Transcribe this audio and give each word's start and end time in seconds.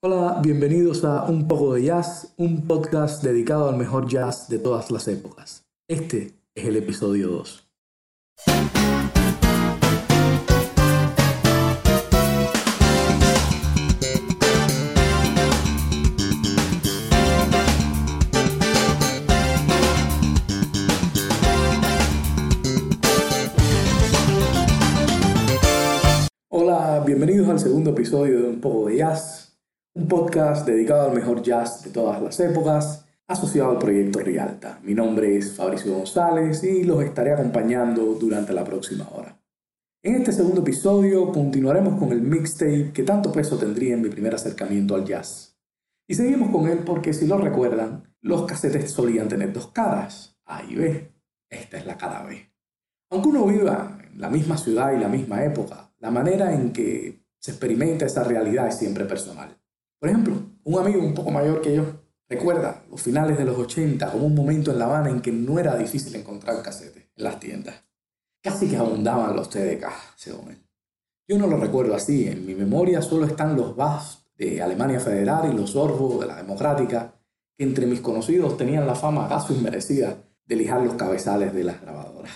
Hola, 0.00 0.40
bienvenidos 0.40 1.04
a 1.04 1.24
Un 1.24 1.48
poco 1.48 1.74
de 1.74 1.82
jazz, 1.82 2.32
un 2.36 2.68
podcast 2.68 3.20
dedicado 3.20 3.68
al 3.68 3.76
mejor 3.76 4.06
jazz 4.06 4.48
de 4.48 4.60
todas 4.60 4.92
las 4.92 5.08
épocas. 5.08 5.66
Este 5.88 6.34
es 6.54 6.66
el 6.66 6.76
episodio 6.76 7.26
2. 7.26 7.68
Hola, 26.50 27.02
bienvenidos 27.04 27.48
al 27.48 27.58
segundo 27.58 27.90
episodio 27.90 28.42
de 28.42 28.48
Un 28.48 28.60
poco 28.60 28.86
de 28.86 28.98
jazz 28.98 29.37
un 29.98 30.06
podcast 30.06 30.64
dedicado 30.64 31.10
al 31.10 31.16
mejor 31.16 31.42
jazz 31.42 31.82
de 31.82 31.90
todas 31.90 32.22
las 32.22 32.38
épocas, 32.38 33.04
asociado 33.26 33.72
al 33.72 33.78
proyecto 33.78 34.20
Rialta. 34.20 34.78
Mi 34.84 34.94
nombre 34.94 35.36
es 35.36 35.56
Fabricio 35.56 35.92
González 35.92 36.62
y 36.62 36.84
los 36.84 37.02
estaré 37.02 37.32
acompañando 37.32 38.14
durante 38.14 38.52
la 38.52 38.62
próxima 38.62 39.08
hora. 39.12 39.36
En 40.04 40.14
este 40.14 40.30
segundo 40.30 40.60
episodio 40.60 41.32
continuaremos 41.32 41.98
con 41.98 42.12
el 42.12 42.22
mixtape 42.22 42.92
que 42.92 43.02
tanto 43.02 43.32
peso 43.32 43.58
tendría 43.58 43.94
en 43.94 44.02
mi 44.02 44.08
primer 44.08 44.36
acercamiento 44.36 44.94
al 44.94 45.04
jazz. 45.04 45.58
Y 46.06 46.14
seguimos 46.14 46.50
con 46.50 46.68
él 46.68 46.78
porque 46.86 47.12
si 47.12 47.26
lo 47.26 47.36
recuerdan, 47.36 48.14
los 48.20 48.46
casetes 48.46 48.92
solían 48.92 49.28
tener 49.28 49.52
dos 49.52 49.72
caras, 49.72 50.38
A 50.44 50.62
y 50.62 50.76
B. 50.76 51.12
Esta 51.50 51.76
es 51.76 51.86
la 51.86 51.98
cara 51.98 52.22
B. 52.22 52.48
Aunque 53.10 53.30
uno 53.30 53.46
viva 53.46 53.98
en 54.12 54.20
la 54.20 54.30
misma 54.30 54.58
ciudad 54.58 54.92
y 54.92 55.00
la 55.00 55.08
misma 55.08 55.44
época, 55.44 55.90
la 55.98 56.12
manera 56.12 56.54
en 56.54 56.72
que 56.72 57.24
se 57.40 57.50
experimenta 57.50 58.06
esa 58.06 58.22
realidad 58.22 58.68
es 58.68 58.76
siempre 58.76 59.04
personal. 59.04 59.57
Por 59.98 60.08
ejemplo, 60.08 60.34
un 60.64 60.78
amigo 60.78 61.00
un 61.00 61.14
poco 61.14 61.30
mayor 61.30 61.60
que 61.60 61.74
yo 61.74 61.84
recuerda 62.28 62.84
los 62.90 63.02
finales 63.02 63.36
de 63.36 63.44
los 63.44 63.58
80 63.58 64.12
como 64.12 64.26
un 64.26 64.34
momento 64.34 64.70
en 64.70 64.78
La 64.78 64.84
Habana 64.84 65.10
en 65.10 65.20
que 65.20 65.32
no 65.32 65.58
era 65.58 65.76
difícil 65.76 66.14
encontrar 66.14 66.62
casetes 66.62 67.04
en 67.16 67.24
las 67.24 67.40
tiendas. 67.40 67.74
Casi 68.42 68.68
que 68.68 68.76
abundaban 68.76 69.34
los 69.34 69.50
TDK, 69.50 69.86
según 70.14 70.50
él. 70.50 70.64
Yo 71.26 71.36
no 71.36 71.46
lo 71.46 71.58
recuerdo 71.58 71.94
así, 71.94 72.28
en 72.28 72.46
mi 72.46 72.54
memoria 72.54 73.02
solo 73.02 73.26
están 73.26 73.56
los 73.56 73.74
BAS 73.76 74.30
de 74.36 74.62
Alemania 74.62 75.00
Federal 75.00 75.52
y 75.52 75.56
los 75.56 75.74
Orbo 75.74 76.20
de 76.20 76.26
la 76.26 76.36
Democrática, 76.36 77.14
que 77.56 77.64
entre 77.64 77.86
mis 77.86 78.00
conocidos 78.00 78.56
tenían 78.56 78.86
la 78.86 78.94
fama 78.94 79.28
casi 79.28 79.54
inmerecida 79.54 80.16
de 80.46 80.56
lijar 80.56 80.80
los 80.80 80.94
cabezales 80.94 81.52
de 81.52 81.64
las 81.64 81.80
grabadoras. 81.80 82.32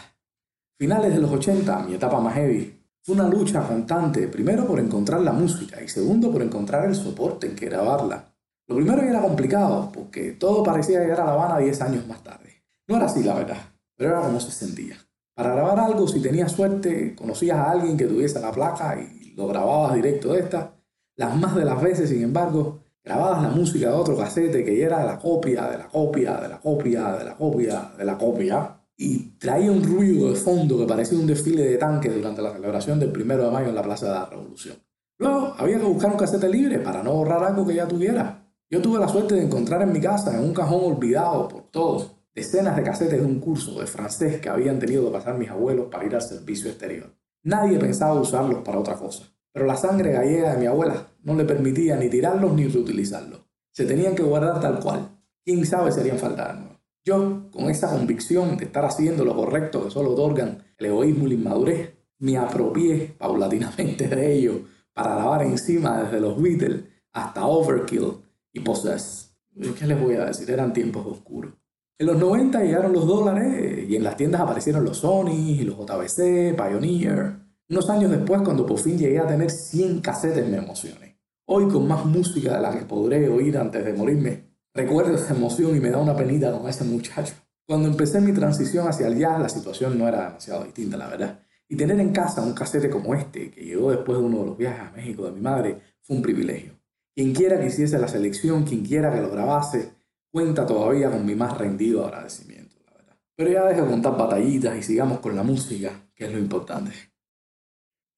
Finales 0.79 1.15
de 1.15 1.21
los 1.21 1.31
80, 1.31 1.79
mi 1.85 1.95
etapa 1.95 2.21
más 2.21 2.35
heavy, 2.35 2.82
fue 3.05 3.17
una 3.17 3.29
lucha 3.29 3.67
constante, 3.67 4.29
primero 4.29 4.65
por 4.65 4.79
encontrar 4.79 5.23
la 5.23 5.33
música 5.33 5.83
y 5.83 5.89
segundo 5.89 6.31
por 6.31 6.41
encontrar 6.41 6.85
el 6.89 6.95
soporte 6.95 7.49
en 7.49 7.57
que 7.57 7.67
grabarla. 7.67 8.33
Lo 8.69 8.77
primero 8.77 9.03
era 9.03 9.21
complicado, 9.21 9.91
porque 9.93 10.33
todo 10.33 10.63
parecía 10.63 11.01
llegar 11.01 11.21
a 11.21 11.25
La 11.25 11.33
Habana 11.33 11.59
10 11.59 11.83
años 11.83 12.07
más 12.07 12.23
tarde. 12.23 12.63
No 12.87 12.97
era 12.97 13.07
así, 13.07 13.25
la 13.25 13.35
verdad, 13.35 13.59
pero 13.97 14.11
era 14.11 14.21
como 14.21 14.39
se 14.39 14.53
sentía. 14.53 14.97
Para 15.35 15.53
grabar 15.53 15.81
algo, 15.81 16.07
si 16.07 16.21
tenías 16.21 16.53
suerte, 16.53 17.17
conocías 17.17 17.59
a 17.59 17.73
alguien 17.73 17.97
que 17.97 18.07
tuviese 18.07 18.39
la 18.39 18.53
placa 18.53 18.97
y 19.01 19.35
lo 19.35 19.49
grababas 19.49 19.95
directo 19.95 20.35
de 20.35 20.41
esta. 20.41 20.77
Las 21.17 21.37
más 21.37 21.57
de 21.57 21.65
las 21.65 21.83
veces, 21.83 22.09
sin 22.09 22.23
embargo, 22.23 22.85
grababas 23.03 23.43
la 23.43 23.49
música 23.49 23.89
de 23.89 23.95
otro 23.95 24.17
casete 24.17 24.65
que 24.65 24.81
era 24.81 25.01
de 25.01 25.07
la 25.07 25.19
copia, 25.19 25.69
de 25.69 25.79
la 25.79 25.89
copia, 25.89 26.37
de 26.37 26.49
la 26.49 26.61
copia, 26.61 27.13
de 27.13 27.25
la 27.25 27.35
copia, 27.35 27.93
de 27.99 28.05
la 28.05 28.17
copia 28.17 28.82
y 29.03 29.37
traía 29.37 29.73
un 29.73 29.83
ruido 29.83 30.31
de 30.31 30.37
fondo 30.37 30.79
que 30.79 30.87
parecía 30.87 31.19
un 31.19 31.27
desfile 31.27 31.65
de 31.65 31.77
tanques 31.77 32.15
durante 32.15 32.41
la 32.41 32.53
celebración 32.53 33.01
del 33.01 33.11
primero 33.11 33.45
de 33.45 33.51
mayo 33.51 33.71
en 33.71 33.75
la 33.75 33.83
Plaza 33.83 34.07
de 34.07 34.13
la 34.13 34.27
Revolución. 34.27 34.77
Luego 35.19 35.55
había 35.59 35.79
que 35.79 35.87
buscar 35.87 36.13
un 36.13 36.17
casete 36.17 36.49
libre 36.49 36.79
para 36.79 37.03
no 37.03 37.15
borrar 37.15 37.43
algo 37.43 37.67
que 37.67 37.75
ya 37.75 37.89
tuviera. 37.89 38.47
Yo 38.71 38.81
tuve 38.81 39.01
la 39.01 39.09
suerte 39.09 39.35
de 39.35 39.43
encontrar 39.43 39.83
en 39.83 39.93
mi 39.93 40.01
casa, 40.01 40.39
en 40.39 40.45
un 40.45 40.55
cajón 40.55 40.93
olvidado 40.93 41.49
por 41.49 41.63
todos, 41.73 42.13
decenas 42.33 42.77
de 42.77 42.85
casetes 42.85 43.21
de 43.21 43.27
un 43.27 43.41
curso 43.41 43.81
de 43.81 43.89
francés 43.89 44.41
que 44.41 44.49
habían 44.49 44.79
tenido 44.79 45.05
que 45.07 45.19
pasar 45.19 45.37
mis 45.37 45.51
abuelos 45.51 45.89
para 45.91 46.05
ir 46.05 46.15
al 46.15 46.23
servicio 46.23 46.71
exterior. 46.71 47.13
Nadie 47.43 47.79
pensaba 47.81 48.21
usarlos 48.21 48.63
para 48.63 48.79
otra 48.79 48.95
cosa, 48.95 49.25
pero 49.53 49.67
la 49.67 49.77
sangre 49.77 50.13
gallega 50.13 50.53
de 50.53 50.61
mi 50.61 50.67
abuela 50.67 51.09
no 51.25 51.35
le 51.35 51.45
permitía 51.45 51.97
ni 51.97 52.09
tirarlos 52.09 52.53
ni 52.53 52.69
reutilizarlos. 52.69 53.41
Se 53.73 53.85
tenían 53.85 54.15
que 54.15 54.23
guardar 54.23 54.61
tal 54.61 54.79
cual. 54.79 55.09
¿Quién 55.45 55.67
sabe 55.67 55.91
si 55.91 55.99
harían 55.99 56.19
falta 56.19 56.72
yo, 57.05 57.51
con 57.51 57.69
esa 57.69 57.91
convicción 57.91 58.57
de 58.57 58.65
estar 58.65 58.85
haciendo 58.85 59.25
lo 59.25 59.35
correcto 59.35 59.85
que 59.85 59.91
solo 59.91 60.13
otorgan 60.13 60.63
el 60.79 60.87
egoísmo 60.87 61.27
y 61.27 61.31
la 61.31 61.35
inmadurez, 61.35 61.95
me 62.19 62.37
apropié 62.37 63.15
paulatinamente 63.19 64.07
de 64.09 64.33
ello 64.33 64.61
para 64.93 65.17
lavar 65.17 65.43
encima 65.43 66.03
desde 66.03 66.21
los 66.21 66.41
Beatles 66.41 66.85
hasta 67.13 67.45
Overkill 67.45 68.19
y 68.53 68.61
Possess. 68.61 69.35
¿Qué 69.79 69.87
les 69.87 70.01
voy 70.01 70.15
a 70.15 70.27
decir? 70.27 70.51
Eran 70.51 70.73
tiempos 70.73 71.05
oscuros. 71.07 71.53
En 71.99 72.07
los 72.07 72.19
90 72.19 72.63
llegaron 72.63 72.93
los 72.93 73.07
dólares 73.07 73.87
y 73.89 73.97
en 73.97 74.05
las 74.05 74.17
tiendas 74.17 74.41
aparecieron 74.41 74.85
los 74.85 74.99
Sony 74.99 75.31
y 75.31 75.63
los 75.63 75.77
JVC, 75.77 76.55
Pioneer. 76.57 77.37
Unos 77.69 77.91
años 77.91 78.11
después, 78.11 78.43
cuando 78.43 78.67
por 78.67 78.79
fin 78.79 78.99
llegué 78.99 79.19
a 79.19 79.27
tener 79.27 79.51
100 79.51 80.01
casetes, 80.01 80.49
me 80.49 80.59
emocioné. 80.59 81.19
Hoy, 81.47 81.69
con 81.69 81.87
más 81.87 82.05
música 82.05 82.57
de 82.57 82.63
la 82.63 82.77
que 82.77 82.85
podré 82.85 83.29
oír 83.29 83.59
antes 83.59 83.85
de 83.85 83.93
morirme, 83.93 84.52
Recuerdo 84.75 85.15
esa 85.17 85.35
emoción 85.35 85.77
y 85.77 85.81
me 85.81 85.91
da 85.91 85.99
una 85.99 86.17
penita 86.17 86.51
con 86.51 86.69
ese 86.69 86.85
muchacho. 86.85 87.35
Cuando 87.67 87.89
empecé 87.89 88.21
mi 88.21 88.33
transición 88.33 88.89
hacia 88.89 89.07
el 89.07 89.19
jazz, 89.19 89.39
la 89.39 89.49
situación 89.49 89.99
no 89.99 90.09
era 90.09 90.29
demasiado 90.29 90.65
distinta, 90.65 90.97
la 90.97 91.09
verdad. 91.09 91.41
Y 91.69 91.77
tener 91.77 92.01
en 92.01 92.13
casa 92.13 92.43
un 92.43 92.55
casete 92.55 92.89
como 92.89 93.15
este, 93.15 93.51
que 93.51 93.65
llegó 93.65 93.91
después 93.91 94.19
de 94.19 94.25
uno 94.25 94.41
de 94.41 94.47
los 94.47 94.57
viajes 94.57 94.81
a 94.81 94.93
México 94.93 95.27
de 95.27 95.33
mi 95.33 95.41
madre, 95.41 95.79
fue 96.01 96.17
un 96.17 96.23
privilegio. 96.23 96.73
Quien 97.15 97.35
quiera 97.35 97.61
que 97.61 97.67
hiciese 97.67 97.99
la 97.99 98.09
selección, 98.09 98.65
quien 98.65 98.83
quiera 98.85 99.13
que 99.13 99.21
lo 99.21 99.31
grabase, 99.31 99.93
cuenta 100.31 100.65
todavía 100.65 101.11
con 101.11 101.27
mi 101.27 101.35
más 101.35 101.57
rendido 101.59 102.07
agradecimiento, 102.07 102.77
la 102.87 102.93
verdad. 102.95 103.17
Pero 103.37 103.51
ya 103.51 103.65
dejo 103.67 103.83
de 103.83 103.91
contar 103.91 104.17
batallitas 104.17 104.77
y 104.79 104.83
sigamos 104.83 105.21
con 105.21 105.37
la 105.37 105.43
música, 105.43 105.93
que 106.15 106.25
es 106.25 106.33
lo 106.33 106.39
importante. 106.39 106.93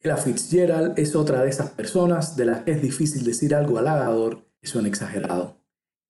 Ella 0.00 0.16
Fitzgerald 0.16 0.98
es 0.98 1.16
otra 1.16 1.42
de 1.42 1.50
esas 1.50 1.70
personas 1.70 2.36
de 2.36 2.44
las 2.44 2.62
que 2.62 2.72
es 2.72 2.82
difícil 2.82 3.24
decir 3.24 3.54
algo 3.54 3.78
halagador 3.78 4.46
y 4.60 4.68
suena 4.68 4.88
exagerado. 4.88 5.63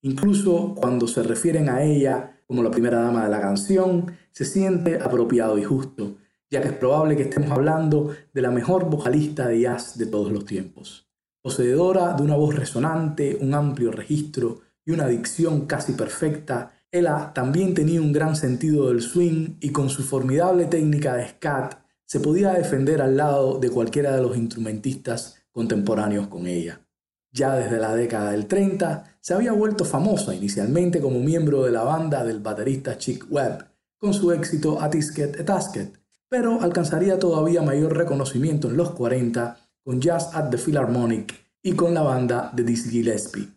Incluso 0.04 0.74
cuando 0.74 1.08
se 1.08 1.22
refieren 1.22 1.70
a 1.70 1.82
ella 1.82 2.38
como 2.46 2.62
la 2.62 2.70
primera 2.70 3.00
dama 3.00 3.24
de 3.24 3.30
la 3.30 3.40
canción, 3.40 4.12
se 4.32 4.44
siente 4.44 5.00
apropiado 5.00 5.56
y 5.56 5.64
justo, 5.64 6.18
ya 6.50 6.60
que 6.60 6.68
es 6.68 6.74
probable 6.74 7.16
que 7.16 7.22
estemos 7.22 7.50
hablando 7.50 8.14
de 8.34 8.42
la 8.42 8.50
mejor 8.50 8.90
vocalista 8.90 9.48
de 9.48 9.60
jazz 9.60 9.96
de 9.96 10.04
todos 10.04 10.30
los 10.30 10.44
tiempos. 10.44 11.08
Poseedora 11.40 12.12
de 12.12 12.22
una 12.22 12.36
voz 12.36 12.54
resonante, 12.54 13.38
un 13.40 13.54
amplio 13.54 13.92
registro 13.92 14.60
y 14.84 14.90
una 14.90 15.06
dicción 15.06 15.64
casi 15.64 15.94
perfecta, 15.94 16.72
ella 16.92 17.32
también 17.34 17.72
tenía 17.72 18.02
un 18.02 18.12
gran 18.12 18.36
sentido 18.36 18.88
del 18.88 19.00
swing 19.00 19.56
y 19.60 19.70
con 19.70 19.88
su 19.88 20.02
formidable 20.02 20.66
técnica 20.66 21.14
de 21.14 21.30
scat 21.30 21.78
se 22.04 22.20
podía 22.20 22.52
defender 22.52 23.00
al 23.00 23.16
lado 23.16 23.58
de 23.58 23.70
cualquiera 23.70 24.14
de 24.14 24.20
los 24.20 24.36
instrumentistas 24.36 25.46
contemporáneos 25.50 26.26
con 26.26 26.46
ella. 26.46 26.83
Ya 27.34 27.56
desde 27.56 27.78
la 27.78 27.96
década 27.96 28.30
del 28.30 28.46
30 28.46 29.18
se 29.20 29.34
había 29.34 29.50
vuelto 29.50 29.84
famosa 29.84 30.36
inicialmente 30.36 31.00
como 31.00 31.18
miembro 31.18 31.64
de 31.64 31.72
la 31.72 31.82
banda 31.82 32.22
del 32.22 32.38
baterista 32.38 32.96
Chick 32.96 33.26
Webb, 33.28 33.66
con 33.98 34.14
su 34.14 34.30
éxito 34.30 34.80
A 34.80 34.88
Tisket 34.88 35.44
pero 36.28 36.62
alcanzaría 36.62 37.18
todavía 37.18 37.60
mayor 37.60 37.96
reconocimiento 37.96 38.68
en 38.68 38.76
los 38.76 38.90
40 38.90 39.56
con 39.82 40.00
Jazz 40.00 40.30
at 40.32 40.50
the 40.50 40.58
Philharmonic 40.58 41.34
y 41.60 41.72
con 41.72 41.92
la 41.92 42.02
banda 42.02 42.52
de 42.54 42.62
Dizzy 42.62 42.90
Gillespie. 42.90 43.48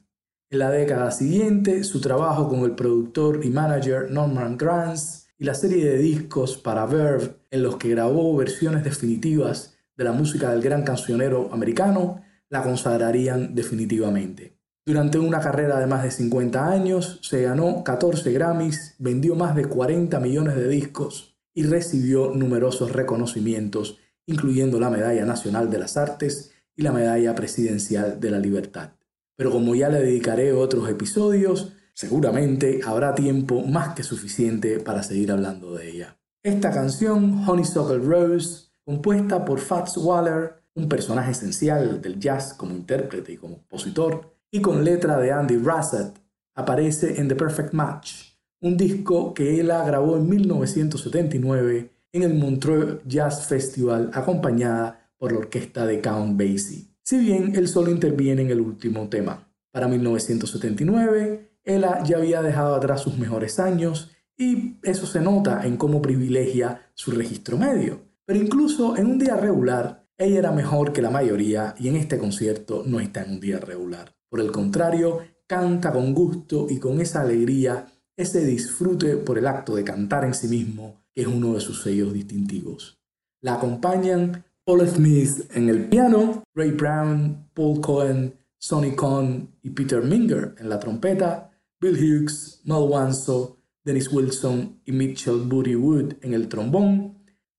En 0.50 0.60
la 0.60 0.72
década 0.72 1.12
siguiente, 1.12 1.84
su 1.84 2.02
trabajo 2.02 2.50
con 2.50 2.62
el 2.62 2.72
productor 2.72 3.46
y 3.46 3.50
manager 3.50 4.10
Norman 4.10 4.58
Granz 4.58 5.28
y 5.38 5.46
la 5.46 5.54
serie 5.54 5.86
de 5.86 5.98
discos 5.98 6.58
para 6.58 6.88
Verve 6.88 7.36
en 7.52 7.62
los 7.62 7.78
que 7.78 7.90
grabó 7.90 8.36
versiones 8.36 8.84
definitivas 8.84 9.76
de 9.96 10.04
la 10.04 10.14
música 10.14 10.50
del 10.50 10.64
gran 10.64 10.84
cancionero 10.84 11.50
americano 11.54 12.24
la 12.50 12.64
consagrarían 12.64 13.56
definitivamente. 13.56 14.58
Durante 14.86 15.20
una 15.20 15.42
carrera 15.42 15.80
de 15.80 15.88
más 15.88 16.04
de 16.04 16.12
50 16.12 16.70
años, 16.70 17.20
se 17.22 17.42
ganó 17.42 17.84
14 17.84 18.32
Grammys, 18.32 18.96
vendió 19.00 19.36
más 19.36 19.54
de 19.54 19.66
40 19.66 20.18
millones 20.22 20.56
de 20.56 20.70
discos 20.70 21.38
y 21.54 21.64
recibió 21.64 22.32
numerosos 22.34 22.94
reconocimientos, 22.94 23.98
incluyendo 24.26 24.80
la 24.80 24.90
Medalla 24.90 25.26
Nacional 25.26 25.70
de 25.70 25.80
las 25.80 25.98
Artes 25.98 26.52
y 26.76 26.84
la 26.84 26.94
Medalla 26.94 27.36
Presidencial 27.36 28.20
de 28.20 28.32
la 28.32 28.40
Libertad. 28.40 28.92
Pero 29.36 29.52
como 29.52 29.76
ya 29.76 29.90
le 29.90 30.00
dedicaré 30.00 30.54
otros 30.54 30.90
episodios, 30.90 31.74
seguramente 31.94 32.80
habrá 32.86 33.14
tiempo 33.14 33.64
más 33.64 33.94
que 33.96 34.04
suficiente 34.04 34.80
para 34.80 35.04
seguir 35.04 35.32
hablando 35.32 35.76
de 35.76 35.90
ella. 35.90 36.18
Esta 36.44 36.72
canción, 36.72 37.44
Honeysuckle 37.46 38.00
Rose, 38.00 38.68
compuesta 38.86 39.44
por 39.44 39.60
Fats 39.60 39.98
Waller, 39.98 40.57
un 40.78 40.88
personaje 40.88 41.32
esencial 41.32 42.02
del 42.02 42.20
jazz 42.20 42.54
como 42.54 42.74
intérprete 42.74 43.34
y 43.34 43.38
compositor, 43.38 44.38
y 44.52 44.62
con 44.62 44.86
letra 44.86 45.18
de 45.18 45.32
Andy 45.32 45.58
Rassett, 45.58 46.14
aparece 46.54 47.20
en 47.20 47.28
The 47.28 47.36
Perfect 47.36 47.74
Match, 47.74 48.14
un 48.62 48.78
disco 48.78 49.34
que 49.34 49.60
ella 49.60 49.84
grabó 49.84 50.18
en 50.18 50.30
1979 50.30 51.92
en 52.14 52.24
el 52.24 52.36
Montreux 52.36 53.02
Jazz 53.06 53.46
Festival 53.46 54.12
acompañada 54.14 55.12
por 55.18 55.32
la 55.32 55.40
orquesta 55.40 55.86
de 55.86 56.00
Count 56.00 56.40
Basie. 56.40 56.88
Si 57.04 57.18
bien 57.18 57.56
él 57.56 57.68
solo 57.68 57.92
interviene 57.92 58.44
en 58.44 58.52
el 58.52 58.62
último 58.62 59.10
tema. 59.10 59.52
Para 59.72 59.88
1979, 59.88 61.60
ella 61.64 62.04
ya 62.04 62.18
había 62.18 62.42
dejado 62.42 62.76
atrás 62.76 63.02
sus 63.02 63.18
mejores 63.18 63.60
años 63.60 64.12
y 64.38 64.78
eso 64.84 65.06
se 65.06 65.22
nota 65.22 65.66
en 65.66 65.78
cómo 65.78 66.02
privilegia 66.02 66.90
su 66.94 67.12
registro 67.12 67.58
medio. 67.58 68.00
Pero 68.26 68.40
incluso 68.40 68.98
en 68.98 69.08
un 69.08 69.20
día 69.20 69.36
regular, 69.36 70.07
ella 70.18 70.40
era 70.40 70.52
mejor 70.52 70.94
que 70.94 71.02
la 71.02 71.12
mayoría 71.12 71.76
y 71.78 71.88
en 71.88 71.96
este 71.96 72.18
concierto 72.18 72.84
no 72.86 73.00
está 73.00 73.24
en 73.24 73.34
un 73.34 73.40
día 73.40 73.60
regular. 73.60 74.16
Por 74.30 74.40
el 74.40 74.52
contrario, 74.52 75.22
canta 75.46 75.94
con 75.94 76.14
gusto 76.14 76.68
y 76.70 76.80
con 76.80 77.00
esa 77.00 77.22
alegría, 77.22 77.88
ese 78.16 78.44
disfrute 78.46 79.18
por 79.18 79.38
el 79.38 79.48
acto 79.48 79.76
de 79.76 79.84
cantar 79.84 80.26
en 80.26 80.34
sí 80.34 80.48
mismo, 80.48 81.06
que 81.14 81.22
es 81.22 81.28
uno 81.28 81.54
de 81.54 81.62
sus 81.62 81.84
sellos 81.84 82.14
distintivos. 82.14 83.00
La 83.42 83.56
acompañan 83.56 84.44
Paul 84.66 84.88
Smith 84.88 85.50
en 85.54 85.70
el 85.70 85.88
piano, 85.88 86.44
Ray 86.56 86.72
Brown, 86.72 87.50
Paul 87.54 87.80
Cohen, 87.80 88.34
Sonny 88.58 88.96
Cohn 88.96 89.56
y 89.62 89.70
Peter 89.70 90.04
Minger 90.04 90.56
en 90.58 90.68
la 90.68 90.80
trompeta, 90.80 91.52
Bill 91.80 91.96
Hughes, 91.96 92.62
Mel 92.66 92.90
Wanso, 92.90 93.60
Dennis 93.86 94.12
Wilson 94.12 94.82
y 94.84 94.92
Mitchell 94.92 95.44
Booty 95.46 95.76
Wood 95.76 96.16
en 96.22 96.34
el 96.34 96.50
trombón, 96.50 97.17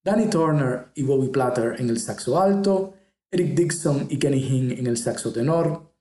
Danny 0.09 0.31
Turner 0.31 0.87
y 0.95 1.03
Bobby 1.03 1.29
Platter 1.29 1.79
en 1.79 1.91
el 1.91 2.01
saxo 2.01 2.41
alto, 2.41 2.95
Eric 3.31 3.55
Dixon 3.55 4.07
y 4.09 4.19
Kenny 4.19 4.39
Hinn 4.39 4.71
en 4.71 4.87
el 4.87 4.97
saxo 4.97 5.31
tenor, 5.35 5.93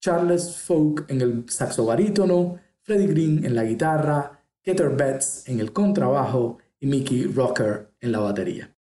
Charles 0.00 0.54
Folk 0.58 1.06
en 1.08 1.20
el 1.20 1.50
saxo 1.50 1.84
barítono, 1.84 2.60
Freddie 2.82 3.08
Green 3.08 3.44
en 3.44 3.56
la 3.56 3.64
guitarra, 3.64 4.40
Keter 4.62 4.90
Betts 4.90 5.48
en 5.48 5.58
el 5.58 5.72
contrabajo 5.72 6.58
y 6.78 6.86
Mickey 6.86 7.24
Rocker 7.24 7.90
en 7.98 8.12
la 8.12 8.20
batería. 8.20 8.75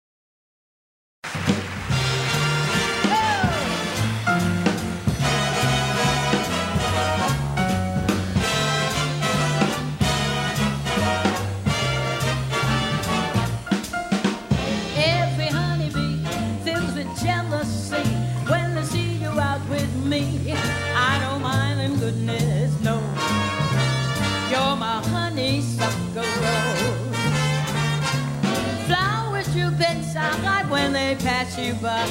You 31.61 31.73
by, 31.75 32.07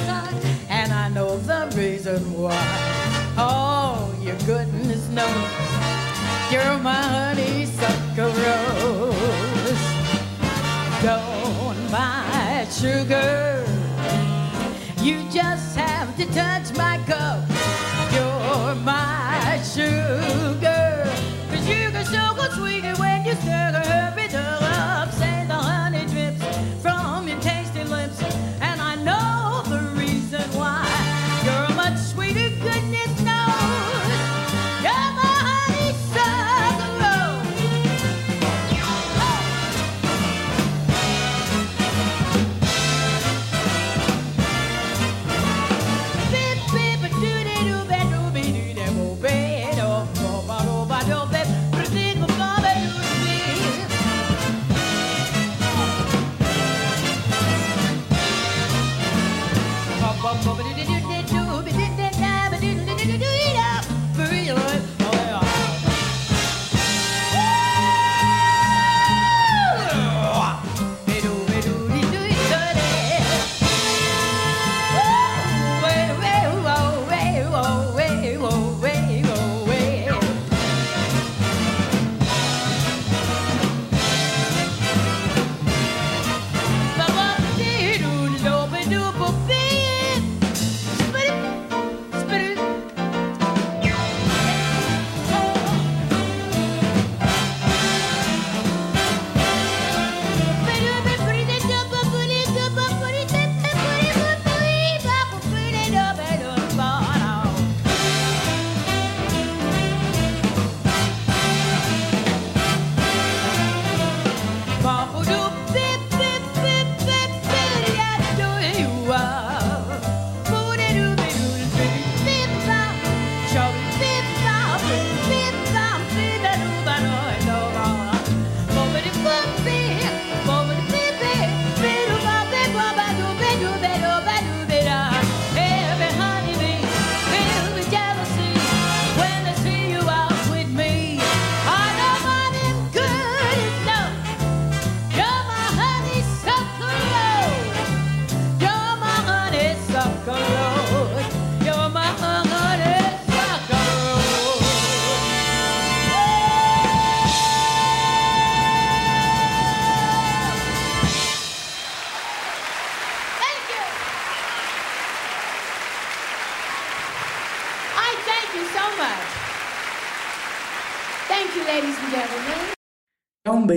and 0.69 0.93
I 0.93 1.09
know 1.09 1.37
the 1.37 1.71
reason 1.75 2.21
why. 2.33 2.55
Oh, 3.37 4.13
your 4.21 4.37
goodness 4.45 5.09
knows 5.09 5.51
you're 6.51 6.77
my 6.79 7.01
honeysuckle 7.15 8.31
rose. 8.43 9.83
Don't 11.03 11.91
buy 11.91 12.65
sugar, 12.71 13.65
you 15.01 15.17
just 15.31 15.75
have 15.75 16.15
to 16.17 16.25
touch 16.33 16.73
my 16.77 16.97
cup. 17.05 17.43
You're 18.13 18.75
my 18.75 19.61
sugar, 19.63 20.70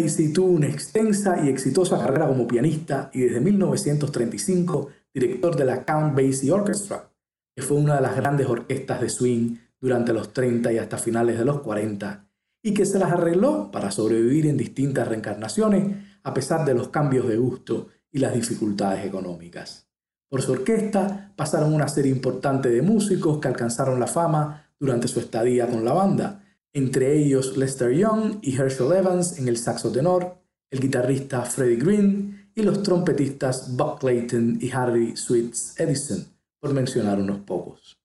Tuvo 0.05 0.49
una 0.49 0.67
extensa 0.67 1.43
y 1.43 1.49
exitosa 1.49 1.99
carrera 1.99 2.27
como 2.27 2.47
pianista 2.47 3.11
y 3.15 3.21
desde 3.21 3.41
1935 3.41 4.91
director 5.15 5.57
de 5.57 5.65
la 5.65 5.85
Count 5.85 6.15
Basie 6.15 6.53
Orchestra, 6.53 7.11
que 7.57 7.63
fue 7.63 7.79
una 7.79 7.97
de 7.97 8.03
las 8.03 8.15
grandes 8.15 8.47
orquestas 8.47 9.01
de 9.01 9.09
swing 9.09 9.57
durante 9.81 10.13
los 10.13 10.35
30 10.35 10.73
y 10.73 10.79
hasta 10.79 10.99
finales 10.99 11.39
de 11.39 11.47
los 11.47 11.61
40, 11.61 12.29
y 12.63 12.75
que 12.75 12.85
se 12.85 12.99
las 12.99 13.13
arregló 13.13 13.71
para 13.71 13.91
sobrevivir 13.91 14.47
en 14.47 14.59
distintas 14.59 15.09
reencarnaciones 15.09 15.97
a 16.23 16.35
pesar 16.35 16.67
de 16.67 16.75
los 16.75 16.89
cambios 16.89 17.27
de 17.27 17.39
gusto 17.39 17.89
y 18.13 18.19
las 18.19 18.35
dificultades 18.35 19.07
económicas. 19.07 19.89
Por 20.29 20.43
su 20.43 20.53
orquesta 20.53 21.33
pasaron 21.35 21.73
una 21.73 21.89
serie 21.89 22.13
importante 22.13 22.69
de 22.69 22.83
músicos 22.83 23.39
que 23.39 23.49
alcanzaron 23.49 23.99
la 23.99 24.07
fama 24.07 24.71
durante 24.79 25.09
su 25.09 25.19
estadía 25.19 25.67
con 25.67 25.83
la 25.83 25.95
banda, 25.95 26.44
entre 26.75 27.17
ellos 27.17 27.57
Lester 27.57 27.93
Young 27.93 28.41
y 28.43 28.55
Herschel 28.55 28.93
Evans 28.93 29.39
en 29.39 29.49
el 29.49 29.57
saxo 29.57 29.91
tenor, 29.91 30.37
el 30.71 30.81
guitarrista 30.81 31.43
Freddie 31.43 31.77
Green 31.77 32.51
y 32.55 32.63
los 32.63 32.83
trompetistas 32.83 33.75
Buck 33.75 34.01
Clayton 34.01 34.59
y 34.61 34.71
Harry 34.73 35.17
Sweets 35.17 35.81
Edison, 35.81 36.27
por 36.61 36.75
mencionar 36.75 37.19
unos 37.19 37.39
pocos. 37.39 37.97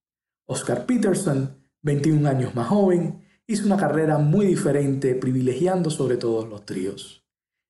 Oscar 0.48 0.86
Peterson 0.86 1.60
21 1.82 2.28
años 2.28 2.56
más 2.56 2.68
joven, 2.68 3.22
hizo 3.48 3.66
una 3.66 3.78
carrera 3.78 4.18
muy 4.18 4.46
diferente, 4.46 5.16
privilegiando 5.16 5.90
sobre 5.90 6.18
todo 6.18 6.46
los 6.46 6.66
tríos. 6.66 7.24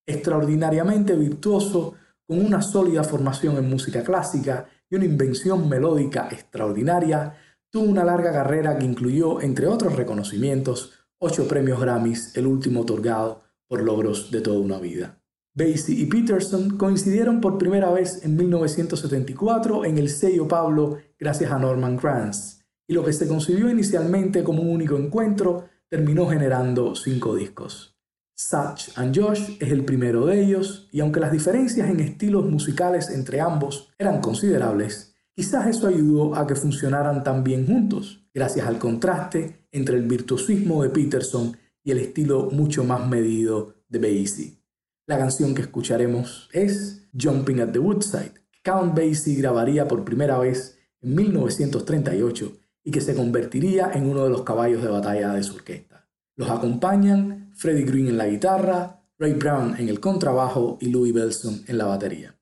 Extraordinariamente 0.05 1.15
virtuoso, 1.15 1.93
con 2.27 2.43
una 2.43 2.61
sólida 2.61 3.03
formación 3.03 3.57
en 3.57 3.69
música 3.69 4.03
clásica 4.03 4.67
y 4.89 4.95
una 4.95 5.05
invención 5.05 5.69
melódica 5.69 6.27
extraordinaria, 6.31 7.35
tuvo 7.71 7.85
una 7.85 8.03
larga 8.03 8.31
carrera 8.31 8.77
que 8.77 8.85
incluyó, 8.85 9.41
entre 9.41 9.67
otros 9.67 9.95
reconocimientos, 9.95 10.93
ocho 11.19 11.47
premios 11.47 11.79
Grammys, 11.79 12.35
el 12.35 12.47
último 12.47 12.81
otorgado 12.81 13.43
por 13.67 13.83
logros 13.83 14.31
de 14.31 14.41
toda 14.41 14.59
una 14.59 14.79
vida. 14.79 15.21
Basie 15.53 15.95
y 15.95 16.05
Peterson 16.05 16.77
coincidieron 16.77 17.41
por 17.41 17.57
primera 17.57 17.91
vez 17.91 18.23
en 18.23 18.35
1974 18.37 19.85
en 19.85 19.97
el 19.97 20.09
sello 20.09 20.47
Pablo 20.47 20.97
gracias 21.19 21.51
a 21.51 21.59
Norman 21.59 21.97
Granz, 21.97 22.63
y 22.87 22.93
lo 22.93 23.03
que 23.03 23.13
se 23.13 23.27
concibió 23.27 23.69
inicialmente 23.69 24.43
como 24.43 24.61
un 24.61 24.69
único 24.69 24.97
encuentro 24.97 25.65
terminó 25.89 26.27
generando 26.27 26.95
cinco 26.95 27.35
discos. 27.35 27.95
Satch 28.35 28.97
and 28.97 29.13
Josh 29.13 29.57
es 29.59 29.71
el 29.71 29.83
primero 29.83 30.25
de 30.25 30.41
ellos, 30.41 30.87
y 30.91 31.01
aunque 31.01 31.19
las 31.19 31.31
diferencias 31.31 31.89
en 31.89 31.99
estilos 31.99 32.45
musicales 32.45 33.09
entre 33.09 33.41
ambos 33.41 33.91
eran 33.97 34.21
considerables, 34.21 35.08
quizás 35.39 35.67
eso 35.67 35.87
ayudó 35.87 36.35
a 36.35 36.45
que 36.45 36.53
funcionaran 36.53 37.23
tan 37.23 37.45
bien 37.45 37.65
juntos, 37.65 38.27
gracias 38.33 38.67
al 38.67 38.77
contraste 38.77 39.67
entre 39.71 39.95
el 39.95 40.03
virtuosismo 40.03 40.83
de 40.83 40.89
Peterson 40.89 41.55
y 41.81 41.91
el 41.91 41.99
estilo 41.99 42.49
mucho 42.51 42.83
más 42.83 43.07
medido 43.07 43.75
de 43.87 43.99
Basie. 43.99 44.57
La 45.07 45.17
canción 45.17 45.55
que 45.55 45.61
escucharemos 45.61 46.49
es 46.51 47.07
Jumping 47.17 47.61
at 47.61 47.69
the 47.69 47.79
Woodside, 47.79 48.33
que 48.51 48.59
Count 48.61 48.93
Basie 48.93 49.37
grabaría 49.37 49.87
por 49.87 50.03
primera 50.03 50.37
vez 50.37 50.77
en 50.99 51.15
1938 51.15 52.57
y 52.83 52.91
que 52.91 52.99
se 52.99 53.15
convertiría 53.15 53.91
en 53.93 54.09
uno 54.09 54.25
de 54.25 54.31
los 54.31 54.41
caballos 54.41 54.83
de 54.83 54.89
batalla 54.89 55.31
de 55.31 55.43
su 55.43 55.55
orquesta. 55.55 56.09
Los 56.35 56.49
acompañan 56.49 57.53
Freddie 57.55 57.85
Green 57.85 58.07
en 58.09 58.17
la 58.17 58.27
guitarra, 58.27 59.05
Ray 59.17 59.35
Brown 59.35 59.77
en 59.79 59.87
el 59.87 60.01
contrabajo 60.01 60.77
y 60.81 60.89
Louis 60.89 61.13
Belson 61.13 61.63
en 61.65 61.77
la 61.77 61.85
batería. 61.85 62.38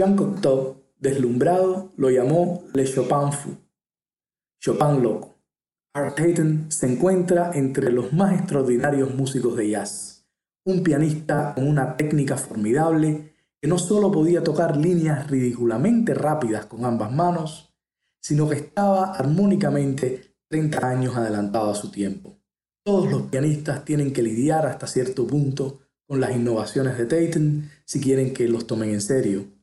Jean 0.00 0.16
Cocteau, 0.16 0.76
deslumbrado, 0.98 1.92
lo 1.98 2.08
llamó 2.08 2.64
Le 2.72 2.86
Chopin 2.86 3.32
Fou, 3.32 3.58
Chopin 4.58 5.02
loco. 5.02 5.36
Art 5.92 6.16
Tatum 6.16 6.70
se 6.70 6.90
encuentra 6.90 7.50
entre 7.52 7.92
los 7.92 8.10
más 8.14 8.32
extraordinarios 8.32 9.14
músicos 9.14 9.58
de 9.58 9.68
jazz, 9.68 10.26
un 10.64 10.82
pianista 10.82 11.52
con 11.54 11.68
una 11.68 11.98
técnica 11.98 12.38
formidable 12.38 13.34
que 13.60 13.68
no 13.68 13.76
solo 13.76 14.10
podía 14.10 14.42
tocar 14.42 14.78
líneas 14.78 15.30
ridículamente 15.30 16.14
rápidas 16.14 16.64
con 16.64 16.86
ambas 16.86 17.12
manos, 17.12 17.76
sino 18.22 18.48
que 18.48 18.56
estaba 18.56 19.12
armónicamente 19.12 20.34
30 20.48 20.88
años 20.88 21.14
adelantado 21.14 21.72
a 21.72 21.74
su 21.74 21.90
tiempo. 21.90 22.38
Todos 22.82 23.10
los 23.10 23.24
pianistas 23.24 23.84
tienen 23.84 24.14
que 24.14 24.22
lidiar 24.22 24.64
hasta 24.64 24.86
cierto 24.86 25.26
punto 25.26 25.80
con 26.06 26.22
las 26.22 26.34
innovaciones 26.34 26.96
de 26.96 27.04
Tatum 27.04 27.68
si 27.84 28.00
quieren 28.00 28.32
que 28.32 28.48
los 28.48 28.66
tomen 28.66 28.94
en 28.94 29.02
serio 29.02 29.59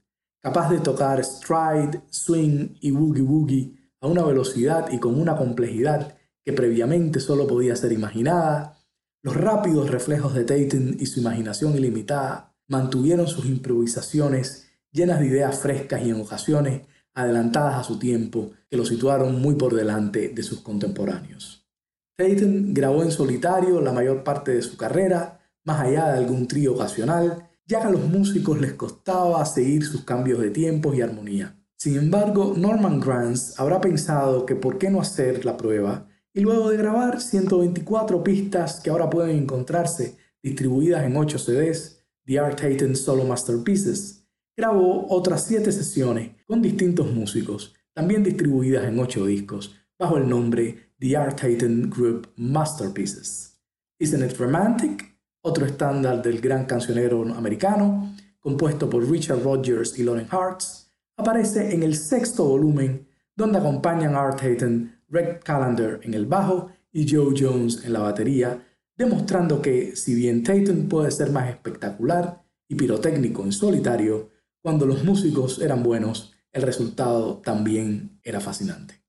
capaz 0.47 0.69
de 0.69 0.79
tocar 0.79 1.21
stride, 1.25 2.03
swing 2.09 2.77
y 2.79 2.91
boogie 2.91 3.21
woogie 3.21 3.91
a 3.99 4.07
una 4.07 4.23
velocidad 4.23 4.87
y 4.93 4.97
con 4.97 5.19
una 5.19 5.35
complejidad 5.35 6.15
que 6.45 6.53
previamente 6.53 7.19
solo 7.19 7.45
podía 7.45 7.75
ser 7.75 7.91
imaginada, 7.91 8.77
los 9.23 9.35
rápidos 9.35 9.89
reflejos 9.89 10.33
de 10.33 10.45
Tatum 10.45 10.95
y 10.97 11.05
su 11.05 11.19
imaginación 11.19 11.75
ilimitada 11.75 12.55
mantuvieron 12.69 13.27
sus 13.27 13.45
improvisaciones 13.45 14.69
llenas 14.93 15.19
de 15.19 15.25
ideas 15.25 15.59
frescas 15.59 16.01
y 16.05 16.11
en 16.11 16.21
ocasiones 16.21 16.83
adelantadas 17.13 17.75
a 17.75 17.83
su 17.83 17.99
tiempo 17.99 18.51
que 18.69 18.77
lo 18.77 18.85
situaron 18.85 19.41
muy 19.41 19.55
por 19.55 19.75
delante 19.75 20.29
de 20.29 20.43
sus 20.43 20.61
contemporáneos. 20.61 21.67
Tatum 22.15 22.73
grabó 22.73 23.03
en 23.03 23.11
solitario 23.11 23.81
la 23.81 23.91
mayor 23.91 24.23
parte 24.23 24.53
de 24.53 24.61
su 24.61 24.77
carrera, 24.77 25.41
más 25.65 25.81
allá 25.81 26.13
de 26.13 26.19
algún 26.19 26.47
trío 26.47 26.73
ocasional, 26.73 27.46
ya 27.67 27.81
que 27.81 27.87
a 27.87 27.91
los 27.91 28.07
músicos 28.07 28.59
les 28.59 28.73
costaba 28.73 29.45
seguir 29.45 29.85
sus 29.85 30.03
cambios 30.03 30.39
de 30.39 30.49
tiempos 30.49 30.95
y 30.95 31.01
armonía. 31.01 31.55
Sin 31.75 31.97
embargo, 31.97 32.53
Norman 32.57 32.99
Granz 32.99 33.59
habrá 33.59 33.79
pensado 33.81 34.45
que 34.45 34.55
por 34.55 34.77
qué 34.77 34.89
no 34.89 35.01
hacer 35.01 35.45
la 35.45 35.57
prueba 35.57 36.07
y 36.33 36.39
luego 36.39 36.69
de 36.69 36.77
grabar 36.77 37.21
124 37.21 38.23
pistas 38.23 38.79
que 38.79 38.89
ahora 38.89 39.09
pueden 39.09 39.37
encontrarse 39.37 40.17
distribuidas 40.41 41.03
en 41.03 41.17
8 41.17 41.37
CDs, 41.37 42.05
The 42.25 42.39
Art 42.39 42.59
Titan 42.59 42.95
Solo 42.95 43.25
Masterpieces, 43.25 44.25
grabó 44.55 45.07
otras 45.09 45.45
7 45.45 45.71
sesiones 45.71 46.31
con 46.45 46.61
distintos 46.61 47.11
músicos, 47.11 47.75
también 47.93 48.23
distribuidas 48.23 48.85
en 48.85 48.99
8 48.99 49.25
discos, 49.25 49.75
bajo 49.99 50.17
el 50.17 50.29
nombre 50.29 50.93
The 50.99 51.17
Art 51.17 51.41
Titan 51.41 51.89
Group 51.89 52.29
Masterpieces. 52.37 53.59
Isn't 53.99 54.23
It 54.23 54.37
Romantic? 54.37 55.16
Otro 55.47 55.65
estándar 55.65 56.21
del 56.21 56.41
gran 56.41 56.65
cancionero 56.65 57.23
americano, 57.33 58.13
compuesto 58.37 58.89
por 58.89 59.09
Richard 59.09 59.41
Rodgers 59.41 59.97
y 59.97 60.03
Lauren 60.03 60.27
Hartz, 60.29 60.91
aparece 61.15 61.73
en 61.73 61.83
el 61.83 61.95
sexto 61.95 62.43
volumen, 62.43 63.07
donde 63.33 63.57
acompañan 63.57 64.13
a 64.13 64.23
Art 64.23 64.41
Titan, 64.41 65.01
Rick 65.07 65.43
Callender 65.45 66.01
en 66.03 66.15
el 66.15 66.25
bajo 66.25 66.69
y 66.91 67.09
Joe 67.09 67.33
Jones 67.33 67.85
en 67.85 67.93
la 67.93 67.99
batería, 67.99 68.61
demostrando 68.97 69.61
que, 69.61 69.95
si 69.95 70.15
bien 70.15 70.43
Tatum 70.43 70.89
puede 70.89 71.11
ser 71.11 71.31
más 71.31 71.49
espectacular 71.49 72.43
y 72.67 72.75
pirotécnico 72.75 73.41
en 73.43 73.53
solitario, 73.53 74.29
cuando 74.61 74.85
los 74.85 75.05
músicos 75.05 75.61
eran 75.61 75.81
buenos, 75.81 76.33
el 76.51 76.63
resultado 76.63 77.37
también 77.37 78.19
era 78.21 78.41
fascinante. 78.41 79.01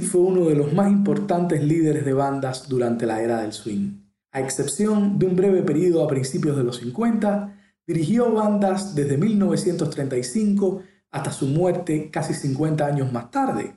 Fue 0.00 0.20
uno 0.20 0.46
de 0.46 0.54
los 0.54 0.72
más 0.72 0.90
importantes 0.90 1.62
líderes 1.62 2.04
de 2.04 2.12
bandas 2.12 2.68
durante 2.68 3.06
la 3.06 3.22
era 3.22 3.42
del 3.42 3.52
swing. 3.52 4.02
A 4.32 4.40
excepción 4.40 5.18
de 5.18 5.26
un 5.26 5.36
breve 5.36 5.62
periodo 5.62 6.04
a 6.04 6.08
principios 6.08 6.56
de 6.56 6.64
los 6.64 6.78
50, 6.78 7.58
dirigió 7.86 8.32
bandas 8.32 8.94
desde 8.94 9.16
1935 9.16 10.82
hasta 11.10 11.32
su 11.32 11.46
muerte 11.46 12.10
casi 12.10 12.34
50 12.34 12.84
años 12.84 13.12
más 13.12 13.30
tarde, 13.30 13.74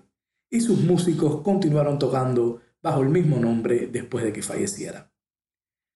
y 0.49 0.61
sus 0.61 0.81
músicos 0.81 1.41
continuaron 1.41 1.99
tocando 1.99 2.59
bajo 2.81 3.01
el 3.01 3.09
mismo 3.09 3.37
nombre 3.37 3.87
después 3.91 4.23
de 4.23 4.33
que 4.33 4.41
falleciera. 4.41 5.11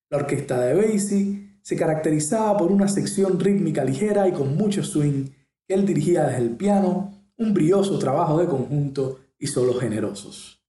La 0.10 0.18
orquesta 0.18 0.62
de 0.62 0.76
Basie 0.76 1.58
se 1.62 1.76
caracterizaba 1.76 2.56
por 2.58 2.72
una 2.72 2.88
sección 2.88 3.40
rítmica 3.40 3.84
ligera 3.84 4.28
y 4.28 4.32
con 4.32 4.56
mucho 4.56 4.84
swing 4.84 5.30
él 5.68 5.86
dirigía 5.86 6.26
desde 6.26 6.44
el 6.44 6.52
piano, 6.52 7.12
un 7.38 7.54
brioso 7.54 7.98
trabajo 7.98 8.38
de 8.38 8.48
conjunto 8.48 9.20
y 9.44 9.48
solos 9.48 9.78
generosos. 9.82 10.64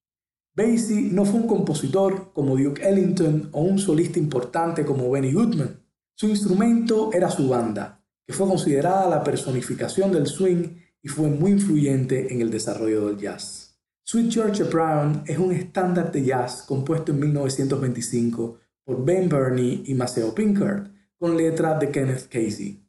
Basie 0.53 1.03
no 1.13 1.25
fue 1.25 1.41
un 1.41 1.47
compositor 1.47 2.33
como 2.33 2.57
Duke 2.57 2.83
Ellington 2.83 3.49
o 3.53 3.63
un 3.63 3.79
solista 3.79 4.19
importante 4.19 4.85
como 4.85 5.09
Benny 5.09 5.33
Goodman. 5.33 5.81
Su 6.17 6.27
instrumento 6.27 7.13
era 7.13 7.31
su 7.31 7.49
banda, 7.49 8.05
que 8.27 8.33
fue 8.33 8.49
considerada 8.49 9.09
la 9.09 9.23
personificación 9.23 10.11
del 10.11 10.27
swing 10.27 10.77
y 11.01 11.07
fue 11.07 11.29
muy 11.29 11.53
influyente 11.53 12.33
en 12.35 12.41
el 12.41 12.51
desarrollo 12.51 13.07
del 13.07 13.19
jazz. 13.19 13.79
Sweet 14.03 14.33
Georgia 14.33 14.65
Brown 14.65 15.23
es 15.25 15.39
un 15.39 15.53
estándar 15.53 16.11
de 16.11 16.25
jazz 16.25 16.65
compuesto 16.67 17.13
en 17.13 17.21
1925 17.21 18.59
por 18.85 19.05
Ben 19.05 19.29
Burney 19.29 19.85
y 19.87 19.95
Maceo 19.95 20.35
Pinkard, 20.35 20.91
con 21.17 21.37
letra 21.37 21.79
de 21.79 21.93
Kenneth 21.93 22.27
Casey. 22.27 22.85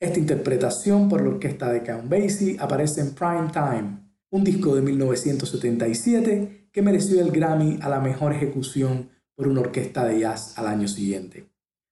Esta 0.00 0.18
interpretación 0.18 1.06
por 1.06 1.20
la 1.20 1.28
orquesta 1.28 1.70
de 1.70 1.82
Count 1.82 2.08
Basie 2.08 2.56
aparece 2.58 3.02
en 3.02 3.14
Prime 3.14 3.50
Time, 3.52 4.07
un 4.30 4.44
disco 4.44 4.74
de 4.74 4.82
1977 4.82 6.68
que 6.72 6.82
mereció 6.82 7.20
el 7.20 7.30
Grammy 7.30 7.78
a 7.80 7.88
la 7.88 8.00
mejor 8.00 8.32
ejecución 8.32 9.10
por 9.34 9.48
una 9.48 9.60
orquesta 9.60 10.04
de 10.04 10.20
jazz 10.20 10.58
al 10.58 10.66
año 10.66 10.88
siguiente. 10.88 11.48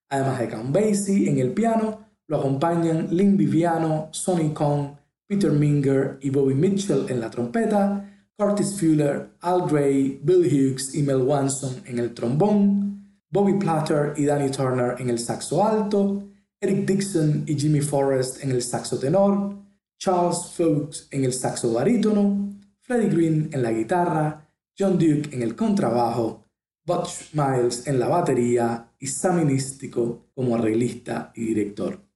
Además 0.09 0.39
de 0.39 0.49
Count 0.49 0.73
Basie 0.73 1.29
en 1.29 1.39
el 1.39 1.53
piano, 1.53 2.05
lo 2.27 2.37
acompañan 2.37 3.07
Lynn 3.11 3.37
Viviano, 3.37 4.09
Sonny 4.11 4.53
Kong, 4.53 4.91
Peter 5.27 5.51
Minger 5.51 6.19
y 6.21 6.29
Bobby 6.29 6.53
Mitchell 6.53 7.05
en 7.09 7.19
la 7.19 7.29
trompeta, 7.29 8.27
Curtis 8.37 8.79
Fuller, 8.79 9.31
Al 9.41 9.67
Gray, 9.67 10.19
Bill 10.23 10.45
Hughes 10.45 10.93
y 10.93 11.03
Mel 11.03 11.21
Wanson 11.23 11.81
en 11.85 11.99
el 11.99 12.13
trombón, 12.13 12.87
Bobby 13.29 13.57
Platter 13.59 14.13
y 14.15 14.25
Danny 14.25 14.49
Turner 14.49 14.95
en 14.99 15.09
el 15.09 15.19
saxo 15.19 15.65
alto, 15.65 16.23
Eric 16.61 16.85
Dixon 16.85 17.43
y 17.45 17.55
Jimmy 17.59 17.81
Forrest 17.81 18.43
en 18.43 18.51
el 18.51 18.61
saxo 18.61 18.99
tenor, 18.99 19.55
Charles 19.97 20.53
Fuchs 20.55 21.07
en 21.11 21.25
el 21.25 21.33
saxo 21.33 21.73
barítono, 21.73 22.53
Freddie 22.81 23.09
Green 23.09 23.49
en 23.51 23.63
la 23.63 23.71
guitarra, 23.71 24.49
John 24.77 24.93
Duke 24.93 25.29
en 25.33 25.41
el 25.41 25.55
contrabajo, 25.55 26.45
Butch 26.85 27.33
Miles 27.33 27.87
en 27.87 27.99
la 27.99 28.07
batería 28.07 28.93
y 28.99 29.07
Sammy 29.07 29.43
Nístico 29.43 30.27
como 30.33 30.55
arreglista 30.55 31.31
y 31.35 31.45
director. 31.45 32.06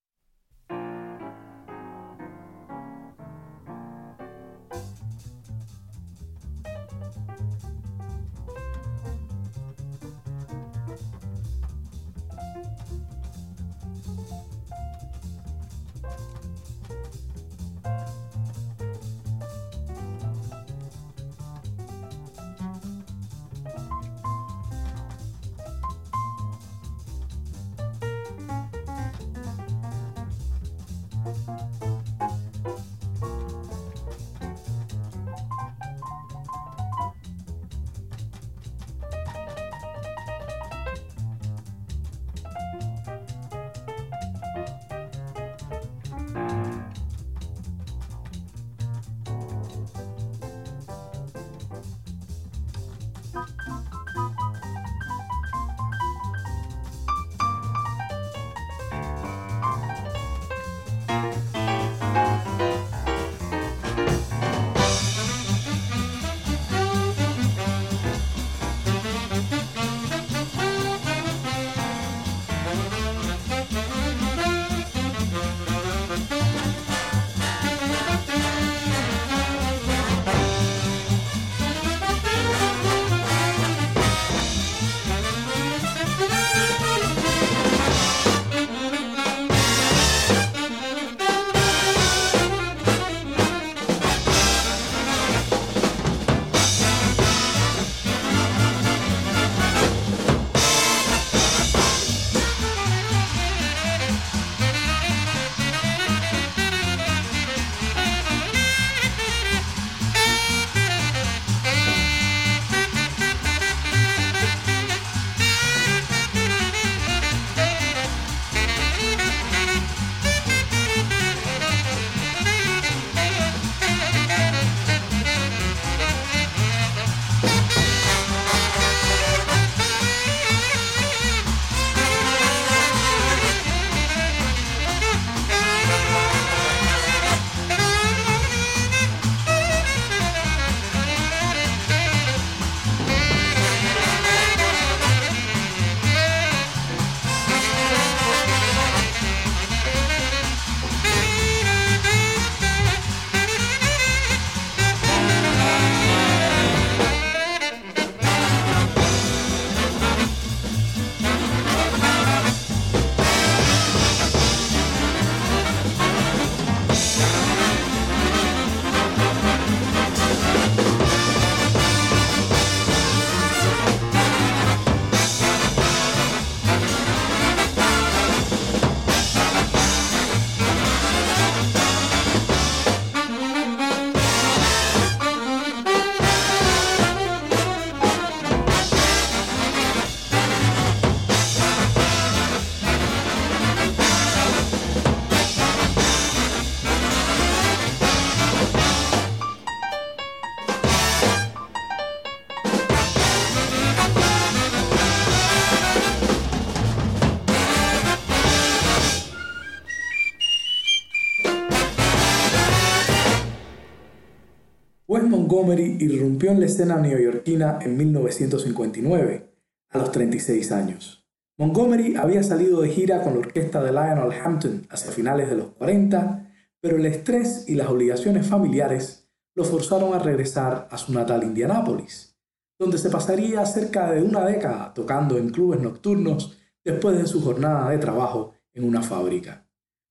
Montgomery 215.62 215.98
irrumpió 216.00 216.50
en 216.50 216.60
la 216.60 216.66
escena 216.66 216.98
neoyorquina 216.98 217.78
en 217.84 217.96
1959, 217.96 219.54
a 219.92 219.98
los 220.00 220.12
36 220.12 220.72
años. 220.72 221.24
Montgomery 221.60 222.16
había 222.16 222.42
salido 222.42 222.82
de 222.82 222.90
gira 222.90 223.22
con 223.22 223.34
la 223.34 223.42
orquesta 223.42 223.84
de 223.84 223.92
Lionel 223.92 224.32
Hampton 224.44 224.88
hacia 224.90 225.12
finales 225.12 225.52
de 225.52 225.58
los 225.58 225.68
40, 225.74 226.52
pero 226.80 226.98
el 226.98 227.06
estrés 227.06 227.70
y 227.70 227.76
las 227.76 227.90
obligaciones 227.90 228.48
familiares 228.48 229.30
lo 229.54 229.64
forzaron 229.64 230.16
a 230.16 230.20
regresar 230.20 230.88
a 230.90 230.98
su 230.98 231.14
natal 231.14 231.44
Indianápolis, 231.44 232.36
donde 232.80 232.98
se 232.98 233.12
pasaría 233.12 233.64
cerca 233.68 234.10
de 234.10 234.24
una 234.24 234.44
década 234.44 234.96
tocando 234.96 235.38
en 235.38 235.52
clubes 235.52 235.80
nocturnos 235.80 236.58
después 236.84 237.20
de 237.20 237.28
su 237.28 237.40
jornada 237.44 237.88
de 237.92 238.00
trabajo 238.00 238.56
en 238.74 238.84
una 238.84 239.04
fábrica. 239.04 239.68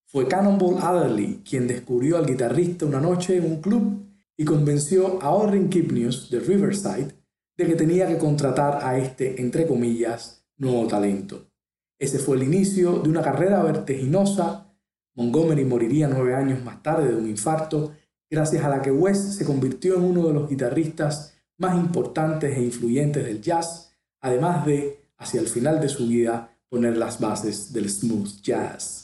Fue 0.06 0.28
Cannonball 0.28 0.78
Adderley 0.80 1.42
quien 1.44 1.66
descubrió 1.66 2.18
al 2.18 2.26
guitarrista 2.26 2.86
una 2.86 3.00
noche 3.00 3.36
en 3.36 3.46
un 3.46 3.60
club 3.60 4.09
y 4.40 4.44
convenció 4.46 5.22
a 5.22 5.34
Orrin 5.34 5.68
Kipnius 5.68 6.30
de 6.30 6.40
Riverside 6.40 7.12
de 7.58 7.66
que 7.66 7.74
tenía 7.74 8.08
que 8.08 8.16
contratar 8.16 8.78
a 8.82 8.96
este, 8.96 9.38
entre 9.38 9.66
comillas, 9.66 10.46
nuevo 10.56 10.86
talento. 10.86 11.50
Ese 11.98 12.18
fue 12.18 12.38
el 12.38 12.44
inicio 12.44 13.00
de 13.00 13.10
una 13.10 13.20
carrera 13.20 13.62
vertiginosa. 13.62 14.74
Montgomery 15.14 15.66
moriría 15.66 16.08
nueve 16.08 16.34
años 16.34 16.64
más 16.64 16.82
tarde 16.82 17.08
de 17.08 17.16
un 17.16 17.28
infarto, 17.28 17.92
gracias 18.30 18.64
a 18.64 18.70
la 18.70 18.80
que 18.80 18.90
West 18.90 19.32
se 19.32 19.44
convirtió 19.44 19.96
en 19.96 20.04
uno 20.04 20.28
de 20.28 20.32
los 20.32 20.48
guitarristas 20.48 21.34
más 21.58 21.76
importantes 21.76 22.56
e 22.56 22.62
influyentes 22.62 23.26
del 23.26 23.42
jazz, 23.42 23.94
además 24.22 24.64
de, 24.64 25.04
hacia 25.18 25.42
el 25.42 25.48
final 25.48 25.82
de 25.82 25.90
su 25.90 26.08
vida, 26.08 26.56
poner 26.70 26.96
las 26.96 27.20
bases 27.20 27.74
del 27.74 27.90
smooth 27.90 28.40
jazz. 28.40 28.99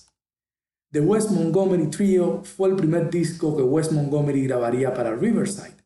The 0.93 1.01
West 1.01 1.31
Montgomery 1.33 1.89
Trio 1.89 2.43
fue 2.45 2.69
el 2.69 2.77
primer 2.77 3.11
disco 3.11 3.57
que 3.57 3.63
West 3.63 3.91
Montgomery 3.91 4.47
grabaría 4.47 4.95
para 4.95 5.17
Riverside, 5.17 5.77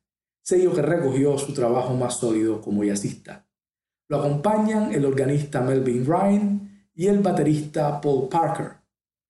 sello 0.42 0.74
que 0.74 0.82
recogió 0.82 1.38
su 1.38 1.54
trabajo 1.54 1.94
más 1.94 2.18
sólido 2.18 2.60
como 2.60 2.84
jazzista. 2.84 3.46
Lo 4.08 4.18
acompañan 4.18 4.92
el 4.92 5.06
organista 5.06 5.62
Melvin 5.62 6.04
Ryan 6.04 6.88
y 6.94 7.06
el 7.06 7.20
baterista 7.20 7.98
Paul 8.00 8.28
Parker. 8.28 8.72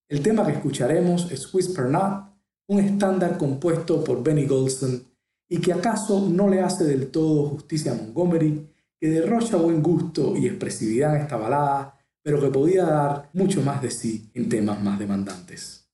El 0.09 0.23
tema 0.23 0.45
que 0.45 0.53
escucharemos 0.53 1.31
es 1.31 1.55
Whisper 1.55 1.87
Not, 1.87 2.31
un 2.67 2.81
estándar 2.81 3.39
compuesto 3.39 4.03
por 4.03 4.25
Benny 4.25 4.47
Golson 4.47 5.05
y 5.49 5.61
que 5.61 5.73
acaso 5.73 6.29
no 6.29 6.49
le 6.49 6.63
hace 6.63 6.85
del 6.85 7.13
todo 7.13 7.51
justicia 7.51 7.93
a 7.93 7.95
Montgomery, 7.95 8.69
que 8.99 9.09
derrocha 9.09 9.57
buen 9.57 9.83
gusto 9.83 10.37
y 10.37 10.47
expresividad 10.47 11.15
en 11.15 11.23
esta 11.23 11.37
balada 11.37 12.00
pero 12.23 12.41
que 12.41 12.49
podía 12.49 12.85
dar 12.85 13.31
mucho 13.33 13.63
más 13.63 13.83
de 13.83 13.91
sí 13.91 14.31
en 14.35 14.49
temas 14.49 14.83
más 14.83 14.99
demandantes. 14.99 15.89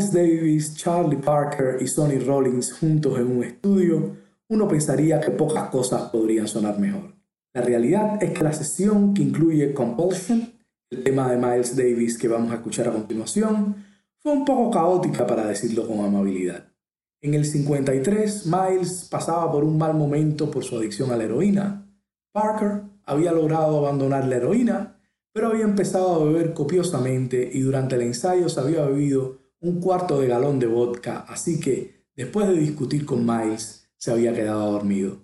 Miles 0.00 0.12
Davis, 0.14 0.76
Charlie 0.76 1.18
Parker 1.18 1.76
y 1.78 1.86
Sonny 1.86 2.20
Rollins 2.20 2.72
juntos 2.72 3.18
en 3.18 3.36
un 3.36 3.44
estudio, 3.44 4.16
uno 4.48 4.66
pensaría 4.66 5.20
que 5.20 5.30
pocas 5.30 5.68
cosas 5.68 6.08
podrían 6.08 6.48
sonar 6.48 6.78
mejor. 6.78 7.14
La 7.52 7.60
realidad 7.60 8.22
es 8.22 8.30
que 8.30 8.42
la 8.42 8.54
sesión 8.54 9.12
que 9.12 9.20
incluye 9.20 9.74
Compulsion, 9.74 10.54
el 10.88 11.02
tema 11.04 11.30
de 11.30 11.36
Miles 11.36 11.76
Davis 11.76 12.16
que 12.16 12.28
vamos 12.28 12.50
a 12.50 12.54
escuchar 12.54 12.88
a 12.88 12.92
continuación, 12.92 13.76
fue 14.16 14.32
un 14.32 14.46
poco 14.46 14.70
caótica 14.70 15.26
para 15.26 15.46
decirlo 15.46 15.86
con 15.86 16.02
amabilidad. 16.02 16.72
En 17.20 17.34
el 17.34 17.44
53, 17.44 18.46
Miles 18.46 19.06
pasaba 19.10 19.52
por 19.52 19.64
un 19.64 19.76
mal 19.76 19.92
momento 19.92 20.50
por 20.50 20.64
su 20.64 20.78
adicción 20.78 21.10
a 21.10 21.16
la 21.18 21.24
heroína. 21.24 21.86
Parker 22.32 22.84
había 23.04 23.32
logrado 23.32 23.76
abandonar 23.76 24.26
la 24.26 24.36
heroína, 24.36 24.96
pero 25.34 25.48
había 25.48 25.64
empezado 25.64 26.14
a 26.14 26.24
beber 26.24 26.54
copiosamente 26.54 27.50
y 27.52 27.60
durante 27.60 27.96
el 27.96 28.02
ensayo 28.02 28.48
se 28.48 28.60
había 28.60 28.86
bebido 28.86 29.39
un 29.60 29.80
cuarto 29.80 30.20
de 30.20 30.26
galón 30.26 30.58
de 30.58 30.66
vodka, 30.66 31.24
así 31.28 31.60
que, 31.60 32.06
después 32.16 32.48
de 32.48 32.54
discutir 32.54 33.04
con 33.04 33.26
Miles, 33.26 33.88
se 33.96 34.10
había 34.10 34.32
quedado 34.32 34.72
dormido. 34.72 35.18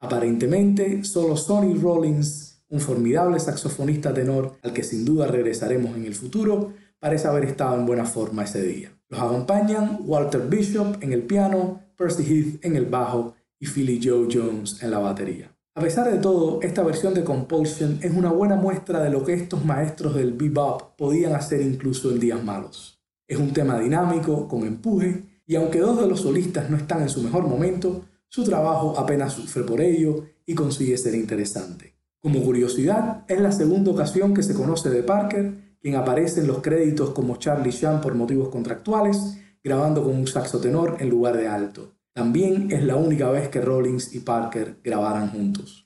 Aparentemente, 0.00 1.04
solo 1.04 1.36
Sonny 1.36 1.74
Rollins, 1.74 2.64
un 2.68 2.80
formidable 2.80 3.38
saxofonista 3.38 4.12
tenor 4.12 4.56
al 4.62 4.72
que 4.72 4.82
sin 4.82 5.04
duda 5.04 5.28
regresaremos 5.28 5.96
en 5.96 6.04
el 6.04 6.14
futuro, 6.14 6.72
parece 6.98 7.28
haber 7.28 7.44
estado 7.44 7.76
en 7.76 7.86
buena 7.86 8.04
forma 8.04 8.44
ese 8.44 8.62
día. 8.62 8.90
Los 9.08 9.20
acompañan 9.20 10.00
Walter 10.00 10.42
Bishop 10.48 11.00
en 11.00 11.12
el 11.12 11.22
piano, 11.22 11.80
Percy 11.96 12.24
Heath 12.24 12.64
en 12.64 12.74
el 12.74 12.86
bajo 12.86 13.34
y 13.60 13.66
Philly 13.66 14.00
Joe 14.02 14.26
Jones 14.30 14.82
en 14.82 14.90
la 14.90 14.98
batería. 14.98 15.52
A 15.76 15.80
pesar 15.80 16.10
de 16.10 16.18
todo, 16.18 16.60
esta 16.62 16.82
versión 16.82 17.14
de 17.14 17.22
Compulsion 17.22 17.98
es 18.02 18.12
una 18.12 18.32
buena 18.32 18.56
muestra 18.56 19.02
de 19.02 19.10
lo 19.10 19.24
que 19.24 19.34
estos 19.34 19.64
maestros 19.64 20.14
del 20.14 20.32
bebop 20.32 20.96
podían 20.96 21.34
hacer 21.34 21.60
incluso 21.60 22.10
en 22.10 22.18
días 22.18 22.42
malos. 22.42 22.95
Es 23.28 23.38
un 23.38 23.52
tema 23.52 23.78
dinámico, 23.78 24.46
con 24.46 24.66
empuje, 24.66 25.24
y 25.46 25.56
aunque 25.56 25.80
dos 25.80 26.00
de 26.00 26.08
los 26.08 26.20
solistas 26.20 26.70
no 26.70 26.76
están 26.76 27.02
en 27.02 27.08
su 27.08 27.22
mejor 27.22 27.46
momento, 27.46 28.04
su 28.28 28.44
trabajo 28.44 28.98
apenas 28.98 29.32
sufre 29.32 29.62
por 29.62 29.80
ello 29.80 30.24
y 30.44 30.54
consigue 30.54 30.96
ser 30.98 31.14
interesante. 31.14 31.94
Como 32.20 32.42
curiosidad, 32.42 33.24
es 33.28 33.40
la 33.40 33.52
segunda 33.52 33.90
ocasión 33.90 34.34
que 34.34 34.42
se 34.42 34.54
conoce 34.54 34.90
de 34.90 35.02
Parker 35.02 35.66
quien 35.80 35.94
aparece 35.94 36.40
en 36.40 36.48
los 36.48 36.58
créditos 36.58 37.10
como 37.10 37.36
Charlie 37.36 37.72
Chan 37.72 38.00
por 38.00 38.14
motivos 38.14 38.48
contractuales, 38.48 39.38
grabando 39.62 40.02
con 40.02 40.16
un 40.16 40.26
saxo 40.26 40.60
tenor 40.60 40.96
en 40.98 41.10
lugar 41.10 41.36
de 41.36 41.46
alto. 41.46 41.94
También 42.12 42.72
es 42.72 42.82
la 42.82 42.96
única 42.96 43.30
vez 43.30 43.48
que 43.48 43.60
Rollins 43.60 44.12
y 44.14 44.20
Parker 44.20 44.80
grabaran 44.82 45.30
juntos. 45.30 45.85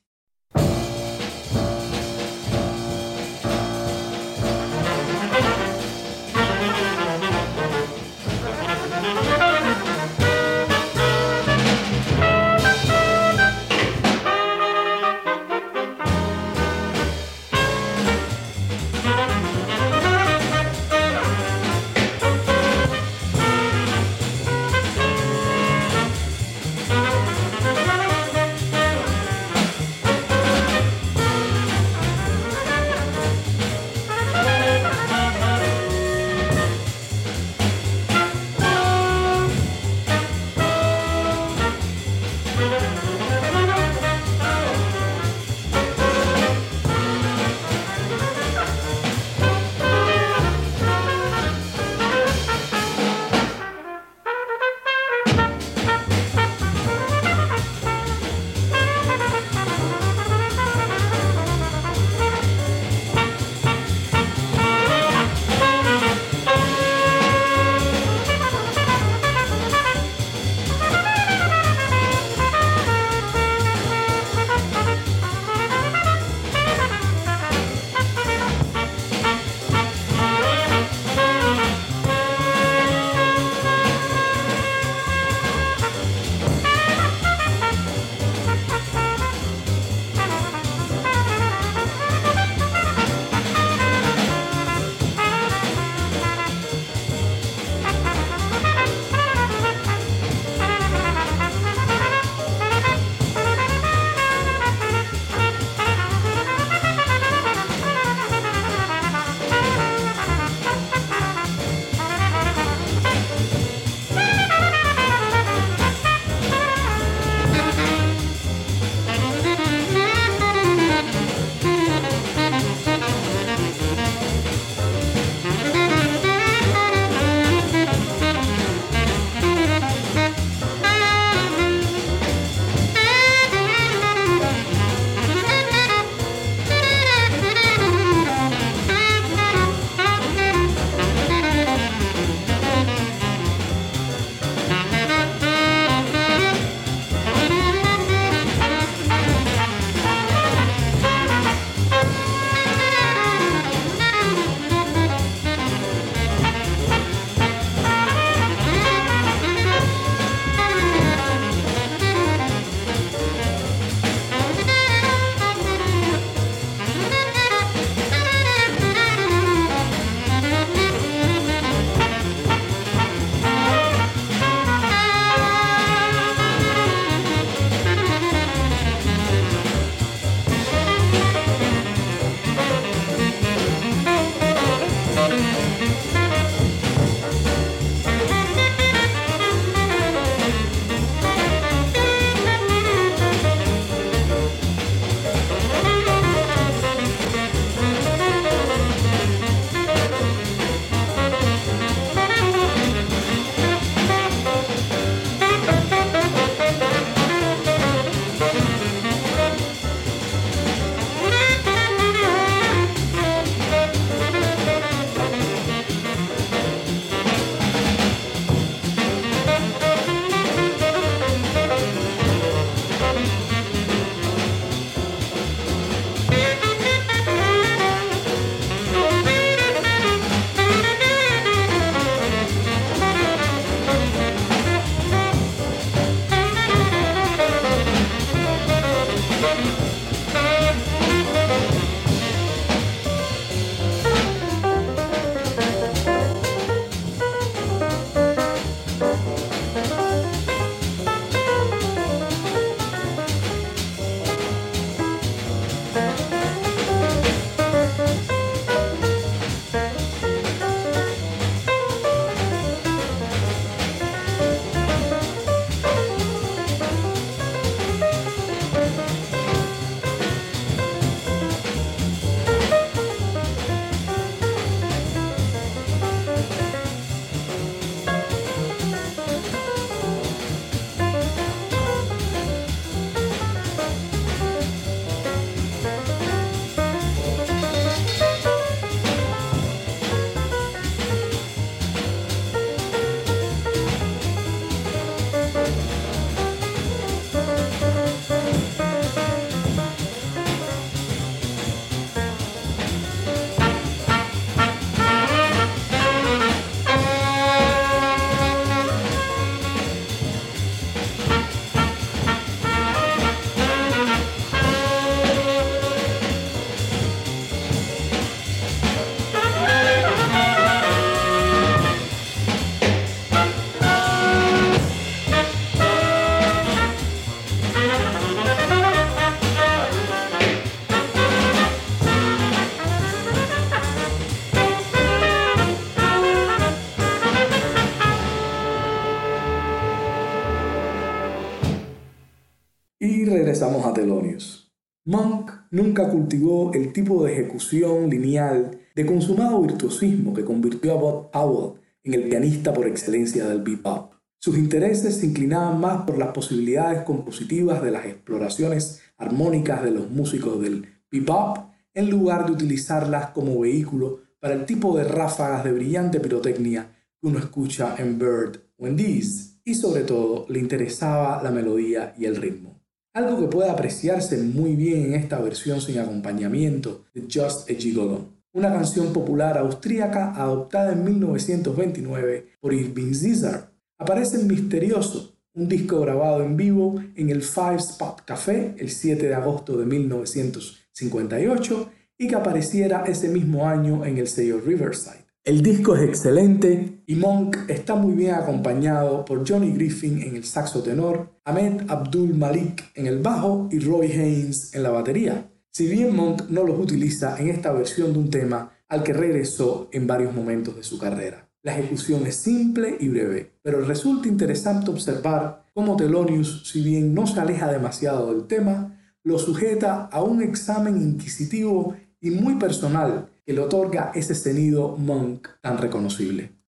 Regresamos 343.51 343.85
a 343.85 343.93
Thelonious. 343.93 344.73
Monk 345.07 345.51
nunca 345.73 346.09
cultivó 346.09 346.73
el 346.73 346.93
tipo 346.93 347.25
de 347.25 347.33
ejecución 347.33 348.09
lineal 348.09 348.79
de 348.95 349.05
consumado 349.05 349.61
virtuosismo 349.61 350.33
que 350.33 350.45
convirtió 350.45 350.93
a 350.93 351.01
Bob 351.01 351.31
Powell 351.33 351.81
en 352.05 352.15
el 352.15 352.29
pianista 352.29 352.73
por 352.73 352.87
excelencia 352.87 353.49
del 353.49 353.63
bebop. 353.63 354.13
Sus 354.39 354.57
intereses 354.57 355.17
se 355.17 355.27
inclinaban 355.27 355.81
más 355.81 356.03
por 356.03 356.17
las 356.17 356.29
posibilidades 356.29 357.03
compositivas 357.03 357.83
de 357.83 357.91
las 357.91 358.07
exploraciones 358.07 359.03
armónicas 359.17 359.83
de 359.83 359.91
los 359.91 360.09
músicos 360.09 360.63
del 360.63 360.87
bebop 361.11 361.59
en 361.93 362.09
lugar 362.09 362.47
de 362.47 362.53
utilizarlas 362.53 363.31
como 363.31 363.59
vehículo 363.59 364.21
para 364.39 364.55
el 364.55 364.65
tipo 364.65 364.97
de 364.97 365.03
ráfagas 365.03 365.65
de 365.65 365.73
brillante 365.73 366.21
pirotecnia 366.21 366.89
que 367.21 367.27
uno 367.27 367.41
escucha 367.41 367.97
en 367.99 368.17
Bird 368.17 368.61
o 368.77 368.87
en 368.87 368.97
These, 368.97 369.57
y 369.65 369.75
sobre 369.75 370.05
todo 370.05 370.47
le 370.49 370.61
interesaba 370.61 371.43
la 371.43 371.51
melodía 371.51 372.15
y 372.17 372.27
el 372.27 372.37
ritmo. 372.37 372.70
Algo 373.13 373.41
que 373.41 373.49
puede 373.49 373.69
apreciarse 373.69 374.39
muy 374.39 374.77
bien 374.77 375.07
en 375.07 375.15
esta 375.15 375.41
versión 375.41 375.81
sin 375.81 375.99
acompañamiento 375.99 377.07
de 377.13 377.23
Just 377.23 377.69
a 377.69 377.75
Gigolo, 377.75 378.29
una 378.53 378.73
canción 378.73 379.13
popular 379.13 379.59
austríaca 379.59 380.33
adoptada 380.37 380.93
en 380.93 381.05
1929 381.05 382.51
por 382.61 382.73
Irving 382.73 383.13
Zizar. 383.13 383.73
Aparece 383.99 384.41
en 384.41 384.47
Misterioso, 384.47 385.35
un 385.55 385.69
disco 385.69 386.01
grabado 386.01 386.45
en 386.45 386.57
vivo 386.57 387.03
en 387.17 387.31
el 387.31 387.43
Five 387.43 387.79
Spot 387.79 388.23
Café 388.25 388.77
el 388.79 388.91
7 388.91 389.27
de 389.27 389.35
agosto 389.35 389.77
de 389.77 389.87
1958 389.87 391.91
y 392.17 392.29
que 392.29 392.37
apareciera 392.37 393.03
ese 393.09 393.27
mismo 393.27 393.67
año 393.67 394.05
en 394.05 394.19
el 394.19 394.29
sello 394.29 394.61
Riverside. 394.61 395.20
El 395.43 395.63
disco 395.63 395.97
es 395.97 396.03
excelente 396.03 397.03
y 397.07 397.15
Monk 397.15 397.57
está 397.69 397.95
muy 397.95 398.15
bien 398.15 398.35
acompañado 398.35 399.25
por 399.25 399.49
Johnny 399.49 399.73
Griffin 399.73 400.21
en 400.21 400.37
el 400.37 400.45
saxo 400.45 400.83
tenor, 400.83 401.31
Ahmed 401.47 401.89
Abdul 401.89 402.35
Malik 402.35 402.91
en 402.95 403.07
el 403.07 403.21
bajo 403.21 403.67
y 403.73 403.79
Roy 403.79 404.13
Haynes 404.13 404.75
en 404.75 404.83
la 404.83 404.91
batería. 404.91 405.51
Si 405.71 405.87
bien 405.87 406.15
Monk 406.15 406.51
no 406.51 406.63
los 406.65 406.79
utiliza 406.79 407.39
en 407.39 407.49
esta 407.49 407.73
versión 407.73 408.13
de 408.13 408.19
un 408.19 408.29
tema 408.29 408.73
al 408.87 409.03
que 409.03 409.15
regresó 409.15 409.89
en 409.93 410.07
varios 410.07 410.35
momentos 410.35 410.77
de 410.77 410.83
su 410.83 410.99
carrera. 410.99 411.49
La 411.63 411.73
ejecución 411.73 412.27
es 412.27 412.37
simple 412.37 412.99
y 413.01 413.09
breve, 413.09 413.53
pero 413.63 413.81
resulta 413.81 414.29
interesante 414.29 414.91
observar 414.91 415.65
cómo 415.73 415.97
Thelonious, 415.97 416.69
si 416.69 416.83
bien 416.83 417.15
no 417.15 417.27
se 417.27 417.41
aleja 417.41 417.73
demasiado 417.73 418.35
del 418.35 418.47
tema, 418.47 419.01
lo 419.23 419.39
sujeta 419.39 420.05
a 420.13 420.23
un 420.23 420.43
examen 420.43 420.99
inquisitivo 420.99 421.97
y 422.21 422.31
muy 422.31 422.57
personal 422.57 423.30
que 423.51 423.55
le 423.55 423.63
otorga 423.63 424.13
ese 424.15 424.37
sonido 424.37 424.97
monk 424.97 425.49
tan 425.61 425.77
reconocible. 425.77 426.60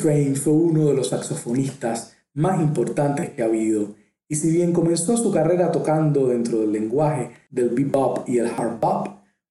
Coltrane 0.00 0.34
fue 0.34 0.54
uno 0.54 0.86
de 0.86 0.94
los 0.94 1.08
saxofonistas 1.08 2.14
más 2.32 2.60
importantes 2.60 3.30
que 3.30 3.42
ha 3.42 3.46
habido, 3.46 3.94
y 4.28 4.36
si 4.36 4.50
bien 4.50 4.72
comenzó 4.72 5.16
su 5.16 5.30
carrera 5.30 5.70
tocando 5.70 6.28
dentro 6.28 6.60
del 6.60 6.72
lenguaje 6.72 7.32
del 7.50 7.68
bebop 7.70 8.26
y 8.26 8.38
el 8.38 8.46
hard 8.46 8.80
bop, 8.80 9.08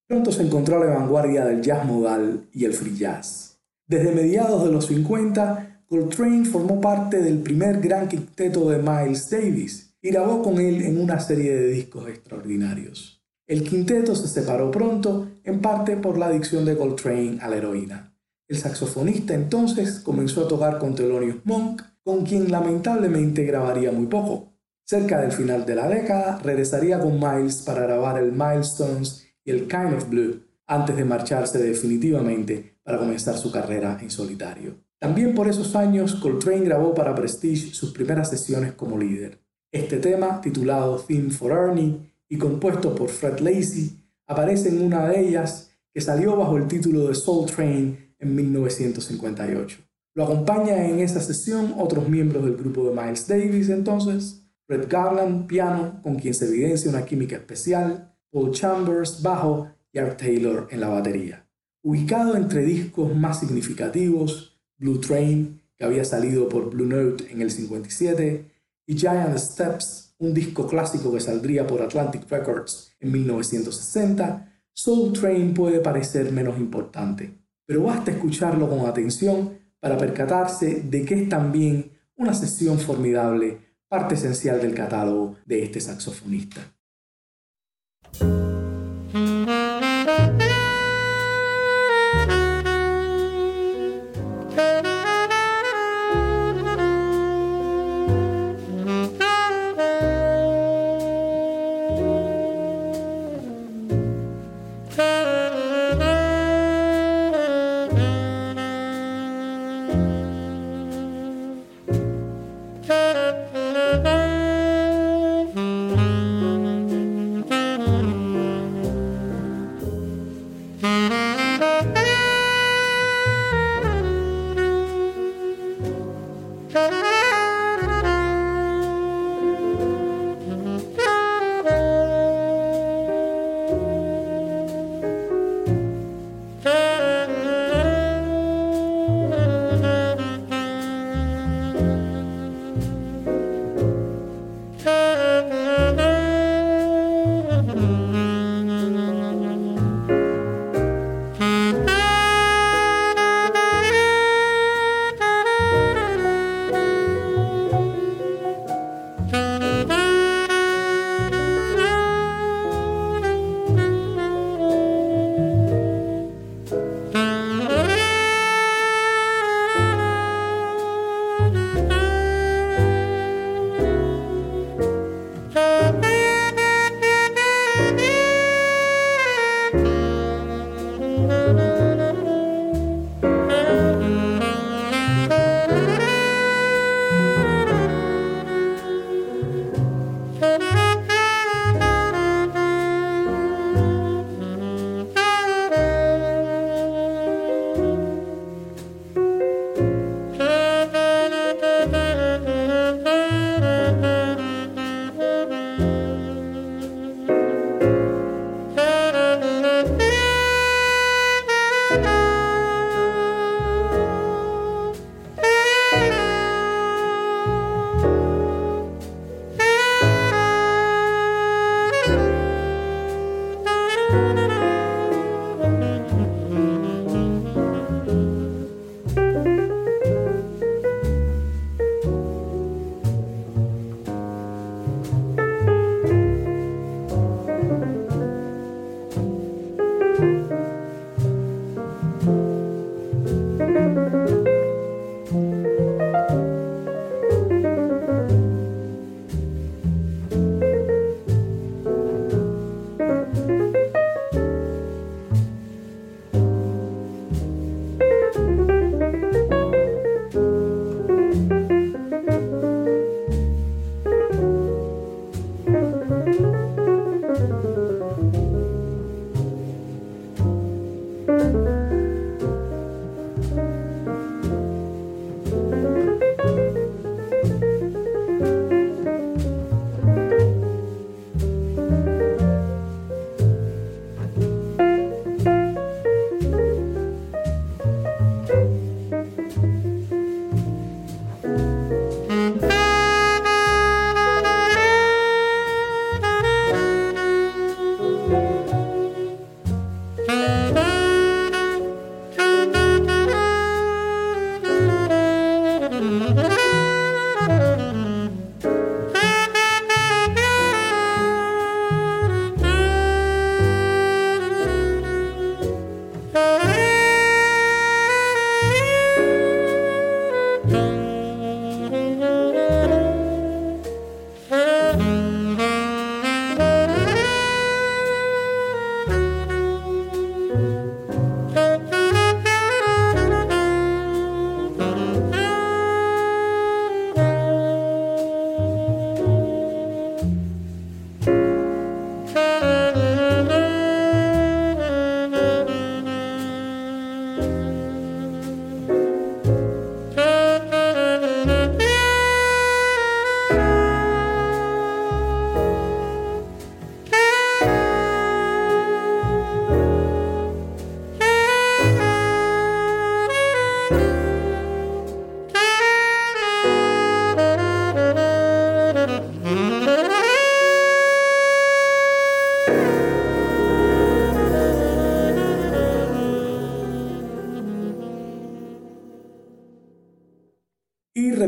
pronto 0.07 0.31
se 0.31 0.43
encontró 0.43 0.77
a 0.77 0.85
la 0.85 0.95
vanguardia 0.97 1.45
del 1.45 1.61
jazz 1.61 1.85
modal 1.85 2.47
y 2.51 2.65
el 2.65 2.73
free 2.73 2.97
jazz. 2.97 3.59
Desde 3.85 4.11
mediados 4.11 4.63
de 4.63 4.71
los 4.71 4.87
50, 4.87 5.83
Coltrane 5.87 6.45
formó 6.45 6.81
parte 6.81 7.21
del 7.21 7.39
primer 7.39 7.79
gran 7.79 8.07
quinteto 8.07 8.69
de 8.69 8.79
Miles 8.79 9.29
Davis 9.29 9.93
y 10.01 10.09
grabó 10.09 10.41
con 10.41 10.59
él 10.59 10.81
en 10.81 10.99
una 10.99 11.19
serie 11.19 11.53
de 11.53 11.67
discos 11.67 12.07
extraordinarios. 12.07 13.21
El 13.45 13.63
quinteto 13.63 14.15
se 14.15 14.27
separó 14.27 14.71
pronto, 14.71 15.27
en 15.43 15.59
parte 15.59 15.97
por 15.97 16.17
la 16.17 16.27
adicción 16.27 16.65
de 16.65 16.77
Coltrane 16.77 17.37
a 17.41 17.49
la 17.49 17.57
heroína. 17.57 18.08
El 18.49 18.57
saxofonista 18.57 19.35
entonces 19.35 19.99
comenzó 19.99 20.43
a 20.43 20.47
tocar 20.47 20.79
con 20.79 20.95
Thelonious 20.95 21.45
Monk, 21.45 21.83
con 22.03 22.25
quien 22.25 22.51
lamentablemente 22.51 23.43
grabaría 23.43 23.91
muy 23.91 24.07
poco. 24.07 24.53
Cerca 24.83 25.21
del 25.21 25.31
final 25.31 25.67
de 25.67 25.75
la 25.75 25.87
década, 25.87 26.39
regresaría 26.43 26.99
con 26.99 27.19
Miles 27.19 27.61
para 27.61 27.83
grabar 27.83 28.17
el 28.17 28.31
Milestones 28.31 29.27
y 29.45 29.51
el 29.51 29.67
Kind 29.67 29.93
of 29.93 30.09
Blue, 30.09 30.41
antes 30.65 30.97
de 30.97 31.05
marcharse 31.05 31.59
definitivamente 31.59 32.79
para 32.81 32.97
comenzar 32.97 33.37
su 33.37 33.51
carrera 33.51 33.99
en 34.01 34.09
solitario. 34.09 34.83
También 34.97 35.35
por 35.35 35.47
esos 35.47 35.75
años, 35.75 36.15
Coltrane 36.15 36.65
grabó 36.65 36.95
para 36.95 37.13
Prestige 37.13 37.71
sus 37.75 37.91
primeras 37.91 38.31
sesiones 38.31 38.73
como 38.73 38.97
líder. 38.97 39.39
Este 39.71 39.97
tema, 39.97 40.41
titulado 40.41 40.97
Theme 40.97 41.29
for 41.29 41.51
Ernie 41.51 41.99
y 42.27 42.39
compuesto 42.39 42.95
por 42.95 43.09
Fred 43.09 43.41
Lacey, 43.41 44.03
aparece 44.25 44.69
en 44.69 44.81
una 44.81 45.07
de 45.07 45.19
ellas 45.19 45.69
que 45.93 46.01
salió 46.01 46.35
bajo 46.35 46.57
el 46.57 46.67
título 46.67 47.07
de 47.07 47.13
Soul 47.13 47.45
Train 47.45 48.08
en 48.19 48.35
1958. 48.35 49.79
Lo 50.15 50.23
acompaña 50.25 50.85
en 50.85 50.99
esa 50.99 51.21
sesión 51.21 51.73
otros 51.77 52.09
miembros 52.09 52.43
del 52.43 52.57
grupo 52.57 52.83
de 52.89 52.95
Miles 52.95 53.27
Davis 53.27 53.69
entonces, 53.69 54.41
Fred 54.65 54.87
Garland, 54.89 55.47
piano, 55.47 56.01
con 56.03 56.15
quien 56.15 56.33
se 56.33 56.45
evidencia 56.45 56.89
una 56.89 57.05
química 57.05 57.37
especial, 57.37 58.13
Paul 58.31 58.51
Chambers, 58.51 59.21
bajo 59.21 59.69
y 59.91 59.99
Art 59.99 60.19
Taylor 60.19 60.67
en 60.71 60.81
la 60.81 60.89
batería. 60.89 61.47
Ubicado 61.81 62.35
entre 62.35 62.63
discos 62.63 63.15
más 63.15 63.39
significativos, 63.39 64.59
Blue 64.77 64.99
Train, 64.99 65.61
que 65.75 65.85
había 65.85 66.03
salido 66.03 66.49
por 66.49 66.69
Blue 66.69 66.85
Note 66.85 67.31
en 67.31 67.41
el 67.41 67.49
57, 67.49 68.45
y 68.85 68.95
Giant 68.97 69.37
Steps, 69.37 70.15
un 70.17 70.33
disco 70.33 70.67
clásico 70.67 71.13
que 71.13 71.21
saldría 71.21 71.65
por 71.65 71.81
Atlantic 71.81 72.29
Records 72.29 72.91
en 72.99 73.11
1960, 73.11 74.51
Soul 74.73 75.13
Train 75.13 75.53
puede 75.53 75.79
parecer 75.79 76.31
menos 76.31 76.57
importante 76.57 77.38
pero 77.69 77.83
basta 77.83 78.09
escucharlo 78.09 78.67
con 78.67 78.87
atención 78.87 79.59
para 79.79 79.95
percatarse 79.95 80.81
de 80.81 81.05
que 81.05 81.13
es 81.13 81.29
también 81.29 81.91
una 82.15 82.33
sesión 82.33 82.79
formidable, 82.79 83.75
parte 83.87 84.15
esencial 84.15 84.59
del 84.59 84.73
catálogo 84.73 85.35
de 85.45 85.65
este 85.65 85.79
saxofonista. 85.79 86.61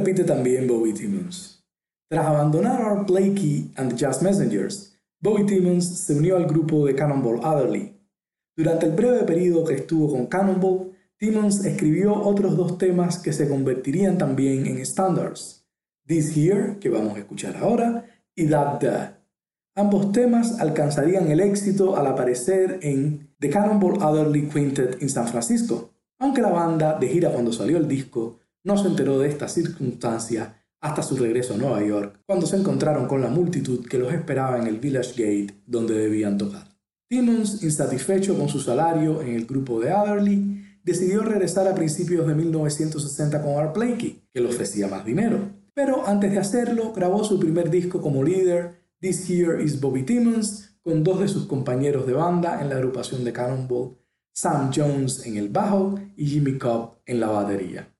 Repite 0.02 0.24
también 0.24 0.68
Bobby 0.68 0.94
Timmons. 0.94 1.64
Tras 2.10 2.26
abandonar 2.26 2.82
Art 2.82 3.08
Blakey 3.08 3.72
and 3.76 3.92
the 3.92 3.96
Jazz 3.96 4.24
Messengers, 4.24 4.98
Bobby 5.22 5.46
Timmons 5.46 5.88
se 5.88 6.16
unió 6.16 6.38
al 6.38 6.48
grupo 6.48 6.88
de 6.88 6.96
Cannonball 6.96 7.40
Adderley. 7.44 7.96
Durante 8.58 8.88
el 8.88 8.94
breve 8.94 9.24
periodo 9.24 9.64
que 9.64 9.76
estuvo 9.76 10.12
con 10.12 10.26
Cannonball, 10.26 10.92
Timmons 11.18 11.64
escribió 11.66 12.16
otros 12.16 12.58
dos 12.58 12.80
temas 12.80 13.20
que 13.20 13.32
se 13.32 13.48
convertirían 13.48 14.18
también 14.18 14.66
en 14.66 14.84
standards, 14.84 15.68
This 16.08 16.36
Here, 16.36 16.78
que 16.80 16.90
vamos 16.90 17.16
a 17.16 17.20
escuchar 17.20 17.58
ahora, 17.58 18.06
y 18.36 18.48
That 18.48 18.80
That. 18.80 19.12
Ambos 19.76 20.12
temas 20.12 20.60
alcanzarían 20.60 21.30
el 21.30 21.40
éxito 21.40 21.96
al 21.96 22.08
aparecer 22.08 22.80
en 22.82 23.30
The 23.40 23.52
Cannonball 23.52 24.02
Adderley 24.02 24.50
Quintet 24.50 25.00
en 25.00 25.10
San 25.10 25.28
Francisco, 25.28 25.92
aunque 26.18 26.42
la 26.42 26.50
banda, 26.50 26.98
de 27.00 27.08
gira 27.08 27.32
cuando 27.32 27.54
salió 27.54 27.78
el 27.78 27.88
disco, 27.88 28.41
no 28.64 28.78
se 28.78 28.88
enteró 28.88 29.20
de 29.20 29.30
esta 29.30 29.48
circunstancia 29.48 30.62
hasta 30.82 31.04
su 31.04 31.16
regreso 31.16 31.54
a 31.54 31.58
Nueva 31.58 31.84
York, 31.84 32.20
cuando 32.26 32.48
se 32.48 32.58
encontraron 32.58 33.08
con 33.08 33.22
la 33.22 33.30
multitud 33.30 33.86
que 33.88 34.00
los 34.00 34.12
esperaba 34.14 34.58
en 34.60 34.68
el 34.68 34.80
Village 34.80 35.12
Gate 35.12 35.62
donde 35.66 35.94
debían 35.94 36.38
tocar. 36.38 36.68
Timmons, 37.08 37.62
insatisfecho 37.64 38.38
con 38.38 38.50
su 38.50 38.60
salario 38.60 39.22
en 39.22 39.36
el 39.36 39.46
grupo 39.46 39.80
de 39.80 39.92
Adderley, 39.92 40.64
decidió 40.84 41.22
regresar 41.22 41.68
a 41.68 41.76
principios 41.76 42.26
de 42.26 42.34
1960 42.34 43.42
con 43.44 43.58
Art 43.58 43.76
Blakey, 43.76 44.24
que 44.34 44.40
le 44.40 44.50
ofrecía 44.50 44.88
más 44.88 45.06
dinero. 45.06 45.40
Pero 45.74 46.08
antes 46.08 46.32
de 46.32 46.40
hacerlo, 46.40 46.94
grabó 46.94 47.24
su 47.24 47.40
primer 47.40 47.70
disco 47.70 48.02
como 48.02 48.24
líder 48.24 48.82
This 49.00 49.30
Here 49.30 49.64
is 49.64 49.80
Bobby 49.80 50.04
Timmons, 50.04 50.78
con 50.82 51.04
dos 51.04 51.20
de 51.20 51.28
sus 51.28 51.46
compañeros 51.46 52.08
de 52.08 52.14
banda 52.14 52.62
en 52.62 52.70
la 52.70 52.76
agrupación 52.76 53.24
de 53.24 53.34
Cannonball, 53.34 53.98
Sam 54.34 54.72
Jones 54.74 55.26
en 55.26 55.38
el 55.38 55.50
bajo 55.50 56.00
y 56.16 56.28
Jimmy 56.28 56.58
Cobb 56.58 57.02
en 57.06 57.20
la 57.20 57.28
batería. 57.28 57.91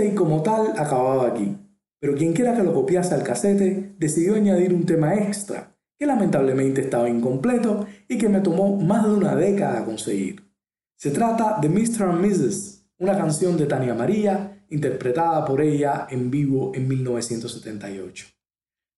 Mixtape 0.00 0.14
como 0.14 0.42
tal 0.42 0.72
acababa 0.78 1.28
aquí, 1.28 1.56
pero 2.00 2.14
quien 2.14 2.32
quiera 2.32 2.56
que 2.56 2.62
lo 2.62 2.72
copiase 2.72 3.14
al 3.14 3.22
casete 3.22 3.94
decidió 3.98 4.34
añadir 4.34 4.72
un 4.72 4.86
tema 4.86 5.14
extra, 5.14 5.76
que 5.98 6.06
lamentablemente 6.06 6.80
estaba 6.80 7.08
incompleto 7.08 7.86
y 8.08 8.16
que 8.16 8.28
me 8.28 8.40
tomó 8.40 8.76
más 8.76 9.04
de 9.04 9.12
una 9.12 9.36
década 9.36 9.84
conseguir. 9.84 10.42
Se 10.96 11.10
trata 11.10 11.58
de 11.60 11.68
Mr. 11.68 12.04
and 12.04 12.24
Mrs., 12.24 12.86
una 12.98 13.16
canción 13.16 13.56
de 13.56 13.66
Tania 13.66 13.94
María, 13.94 14.64
interpretada 14.70 15.44
por 15.44 15.60
ella 15.60 16.06
en 16.10 16.30
vivo 16.30 16.72
en 16.74 16.88
1978. 16.88 18.26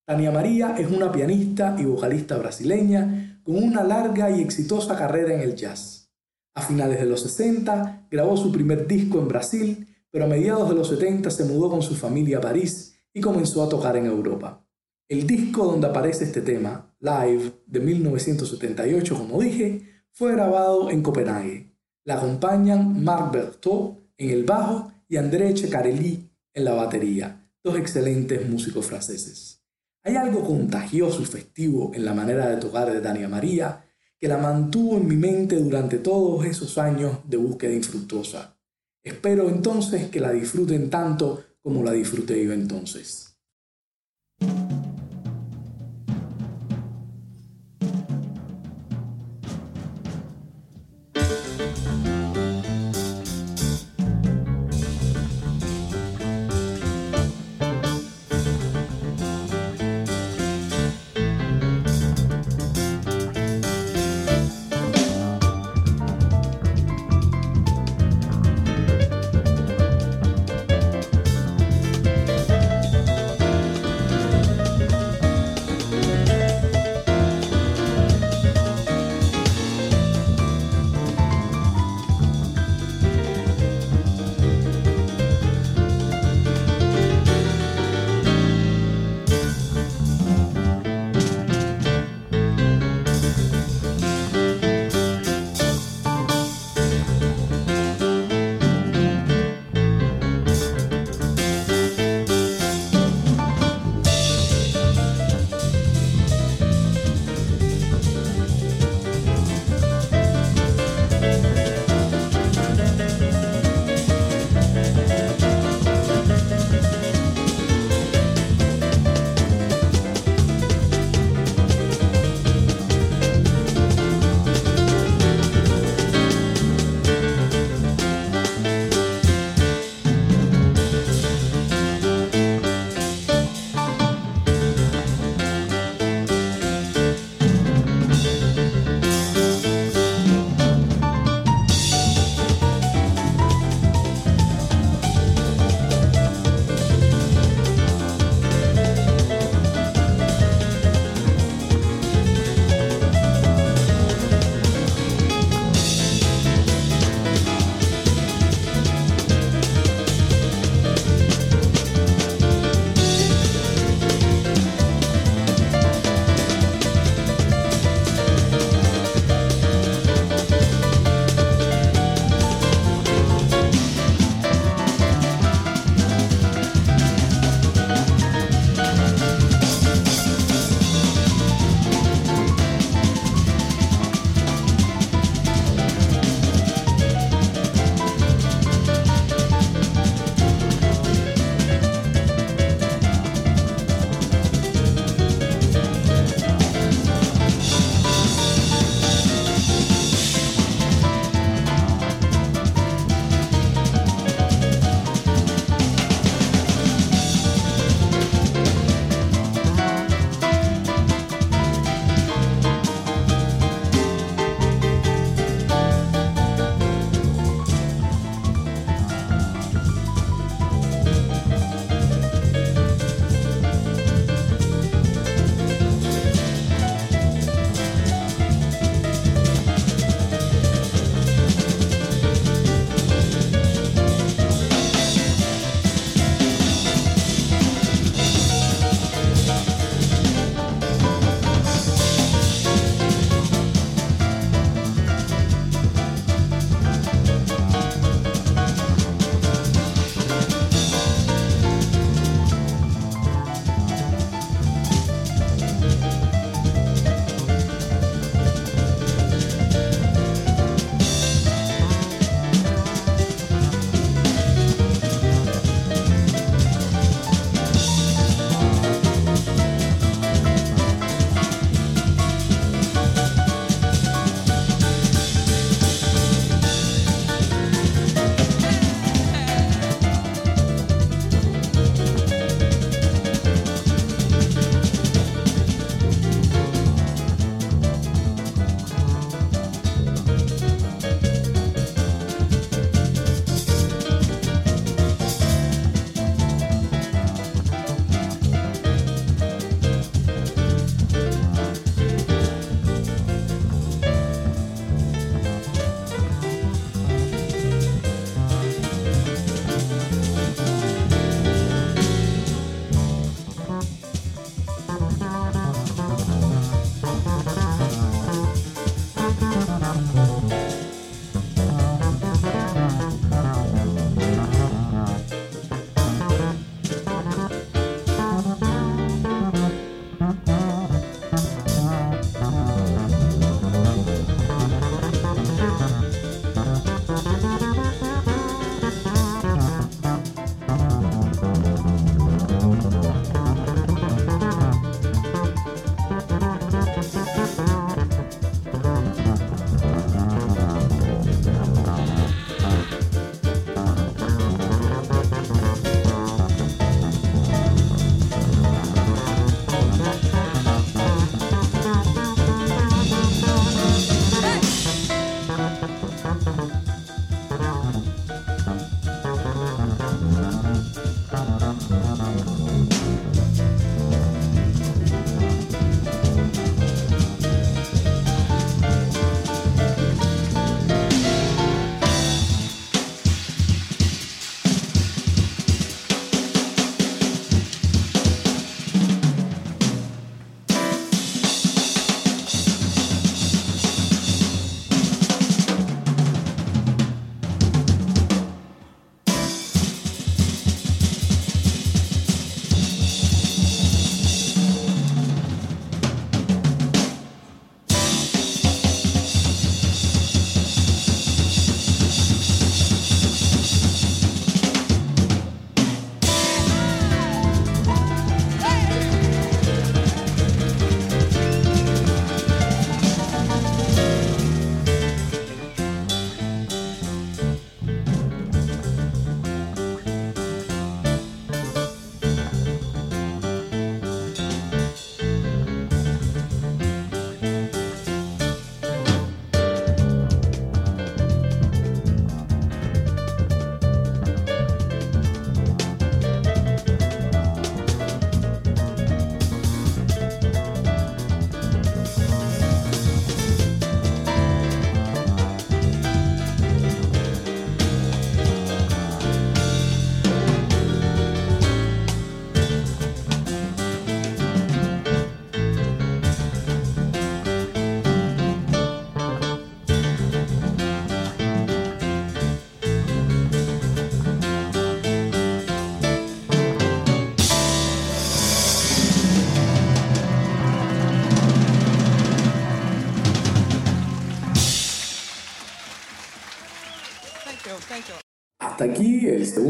Tania 0.07 0.31
María 0.31 0.77
es 0.79 0.89
una 0.89 1.11
pianista 1.11 1.77
y 1.79 1.85
vocalista 1.85 2.37
brasileña 2.37 3.41
con 3.43 3.57
una 3.57 3.83
larga 3.83 4.31
y 4.31 4.41
exitosa 4.41 4.97
carrera 4.97 5.35
en 5.35 5.41
el 5.41 5.55
jazz. 5.57 6.11
A 6.55 6.63
finales 6.63 7.01
de 7.01 7.07
los 7.07 7.23
60 7.23 8.09
grabó 8.11 8.37
su 8.37 8.53
primer 8.53 8.87
disco 8.87 9.19
en 9.19 9.29
Brasil 9.29 9.89
pero 10.13 10.27
a 10.27 10.29
mediados 10.29 10.69
de 10.69 10.77
los 10.77 10.89
70 10.89 11.31
se 11.31 11.45
mudó 11.45 11.71
con 11.71 11.83
su 11.83 11.97
familia 11.97 12.39
a 12.39 12.43
París 12.43 12.95
y 13.13 13.21
comenzó 13.21 13.65
a 13.65 13.69
tocar 13.69 13.97
en 13.97 14.07
Europa. 14.07 14.65
El 15.09 15.27
disco 15.27 15.65
donde 15.65 15.89
aparece 15.89 16.25
este 16.25 16.43
tema, 16.43 16.95
Live, 17.01 17.53
de 17.67 17.81
1978, 17.81 19.19
como 19.19 19.41
dije, 19.41 20.05
fue 20.13 20.33
grabado 20.33 20.91
en 20.91 21.03
Copenhague. 21.03 21.75
La 22.05 22.19
acompañan 22.19 23.03
Marc 23.03 23.33
Berthaud 23.33 23.97
en 24.19 24.31
el 24.31 24.45
bajo 24.45 24.93
y 25.09 25.17
André 25.17 25.57
Ceccarelli 25.57 26.31
en 26.55 26.65
la 26.65 26.75
batería, 26.75 27.49
dos 27.65 27.77
excelentes 27.77 28.49
músicos 28.49 28.87
franceses. 28.87 29.63
Hay 30.03 30.17
algo 30.17 30.45
contagioso 30.45 31.23
y 31.23 31.27
festivo 31.27 31.93
en 31.95 32.05
la 32.05 32.13
manera 32.13 32.49
de 32.49 32.57
tocar 32.57 32.93
de 32.93 33.01
Dania 33.01 33.29
María 33.29 33.85
que 34.19 34.29
la 34.29 34.39
mantuvo 34.39 34.99
en 34.99 35.09
mi 35.09 35.17
mente 35.17 35.57
durante 35.57 35.99
todos 35.99 36.45
esos 36.45 36.77
años 36.79 37.19
de 37.25 37.39
búsqueda 37.39 37.73
infructuosa. 37.73 38.57
Espero 39.03 39.49
entonces 39.49 40.09
que 40.11 40.21
la 40.21 40.33
disfruten 40.33 40.89
tanto 40.89 41.43
como 41.61 41.83
la 41.83 41.93
disfruté 41.93 42.45
yo 42.45 42.53
entonces. 42.53 43.32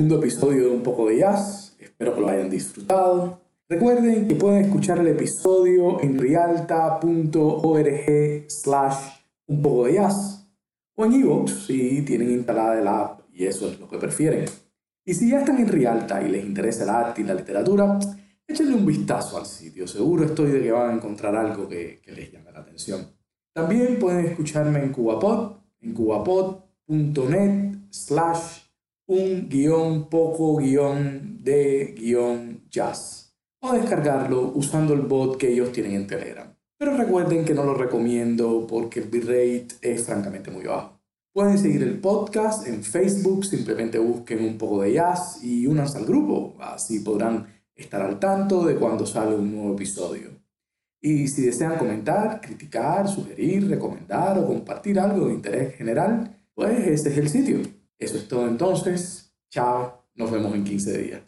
Segundo 0.03 0.19
episodio 0.19 0.65
de 0.65 0.71
Un 0.75 0.83
poco 0.83 1.07
de 1.07 1.19
jazz. 1.19 1.77
Espero 1.79 2.13
que 2.13 2.21
lo 2.21 2.29
hayan 2.29 2.51
disfrutado. 2.51 3.41
Recuerden 3.69 4.27
que 4.27 4.35
pueden 4.35 4.65
escuchar 4.65 4.99
el 4.99 5.07
episodio 5.07 6.01
en 6.01 6.19
rialta.org 6.19 7.01
slash 8.49 8.97
un 9.47 9.63
poco 9.63 9.85
de 9.85 9.93
jazz 9.93 10.45
o 10.97 11.05
en 11.05 11.13
iVoox 11.13 11.67
si 11.67 12.03
tienen 12.03 12.33
instalada 12.33 12.81
el 12.81 12.89
app 12.89 13.21
y 13.33 13.45
eso 13.45 13.69
es 13.69 13.79
lo 13.79 13.89
que 13.89 13.99
prefieren. 13.99 14.47
Y 15.05 15.15
si 15.15 15.31
ya 15.31 15.39
están 15.39 15.59
en 15.59 15.69
Rialta 15.69 16.21
y 16.21 16.29
les 16.31 16.45
interesa 16.45 16.83
el 16.83 16.91
arte 16.91 17.21
y 17.21 17.25
la 17.25 17.35
literatura, 17.35 18.01
échenle 18.45 18.75
un 18.75 18.85
vistazo 18.85 19.39
al 19.39 19.47
sitio. 19.47 19.87
Seguro 19.87 20.25
estoy 20.25 20.51
de 20.51 20.63
que 20.63 20.73
van 20.73 20.91
a 20.91 20.95
encontrar 20.95 21.37
algo 21.37 21.69
que, 21.69 22.01
que 22.03 22.11
les 22.11 22.33
llame 22.33 22.51
la 22.51 22.59
atención. 22.59 23.07
También 23.53 24.01
pueden 24.01 24.27
escucharme 24.27 24.83
en 24.83 24.91
Cubapod, 24.91 25.59
en 25.81 25.95
cubapod.net 25.95 27.77
slash 27.91 28.62
un 29.07 29.49
guion 29.49 30.09
poco 30.09 30.57
guion 30.57 31.39
de 31.43 31.95
guion 31.97 32.65
jazz 32.71 33.35
o 33.61 33.73
descargarlo 33.73 34.53
usando 34.55 34.95
el 34.95 35.03
bot 35.03 35.37
que 35.37 35.53
ellos 35.53 35.73
tienen 35.73 35.95
en 35.95 36.07
Telegram. 36.07 36.55
Pero 36.79 36.97
recuerden 36.97 37.45
que 37.45 37.55
no 37.55 37.65
lo 37.65 37.75
recomiendo 37.75 38.67
porque 38.67 39.01
el 39.01 39.09
bitrate 39.09 39.69
es 39.83 40.05
francamente 40.05 40.51
muy 40.51 40.65
bajo. 40.65 41.01
Pueden 41.33 41.57
seguir 41.57 41.83
el 41.83 42.01
podcast 42.01 42.67
en 42.67 42.83
Facebook, 42.83 43.45
simplemente 43.45 43.99
busquen 43.99 44.45
un 44.45 44.59
poco 44.59 44.83
de 44.83 44.93
jazz 44.95 45.43
y 45.43 45.67
únanse 45.67 45.99
al 45.99 46.05
grupo, 46.05 46.57
así 46.61 47.01
podrán 47.01 47.47
estar 47.75 48.03
al 48.03 48.19
tanto 48.19 48.65
de 48.65 48.77
cuando 48.77 49.07
sale 49.07 49.37
un 49.37 49.55
nuevo 49.55 49.75
episodio. 49.75 50.31
Y 51.01 51.27
si 51.29 51.43
desean 51.43 51.79
comentar, 51.79 52.41
criticar, 52.41 53.09
sugerir, 53.09 53.69
recomendar 53.69 54.39
o 54.39 54.47
compartir 54.47 55.01
algo 55.01 55.27
de 55.27 55.35
interés 55.35 55.75
general, 55.75 56.37
pues 56.55 56.87
este 56.87 57.11
es 57.11 57.19
el 57.19 57.29
sitio. 57.29 57.82
Eso 58.03 58.17
es 58.17 58.27
todo 58.27 58.49
entonces. 58.49 59.33
Chao, 59.49 60.09
nos 60.17 60.31
vemos 60.31 60.53
en 60.55 60.65
15 60.65 60.99
días. 60.99 61.23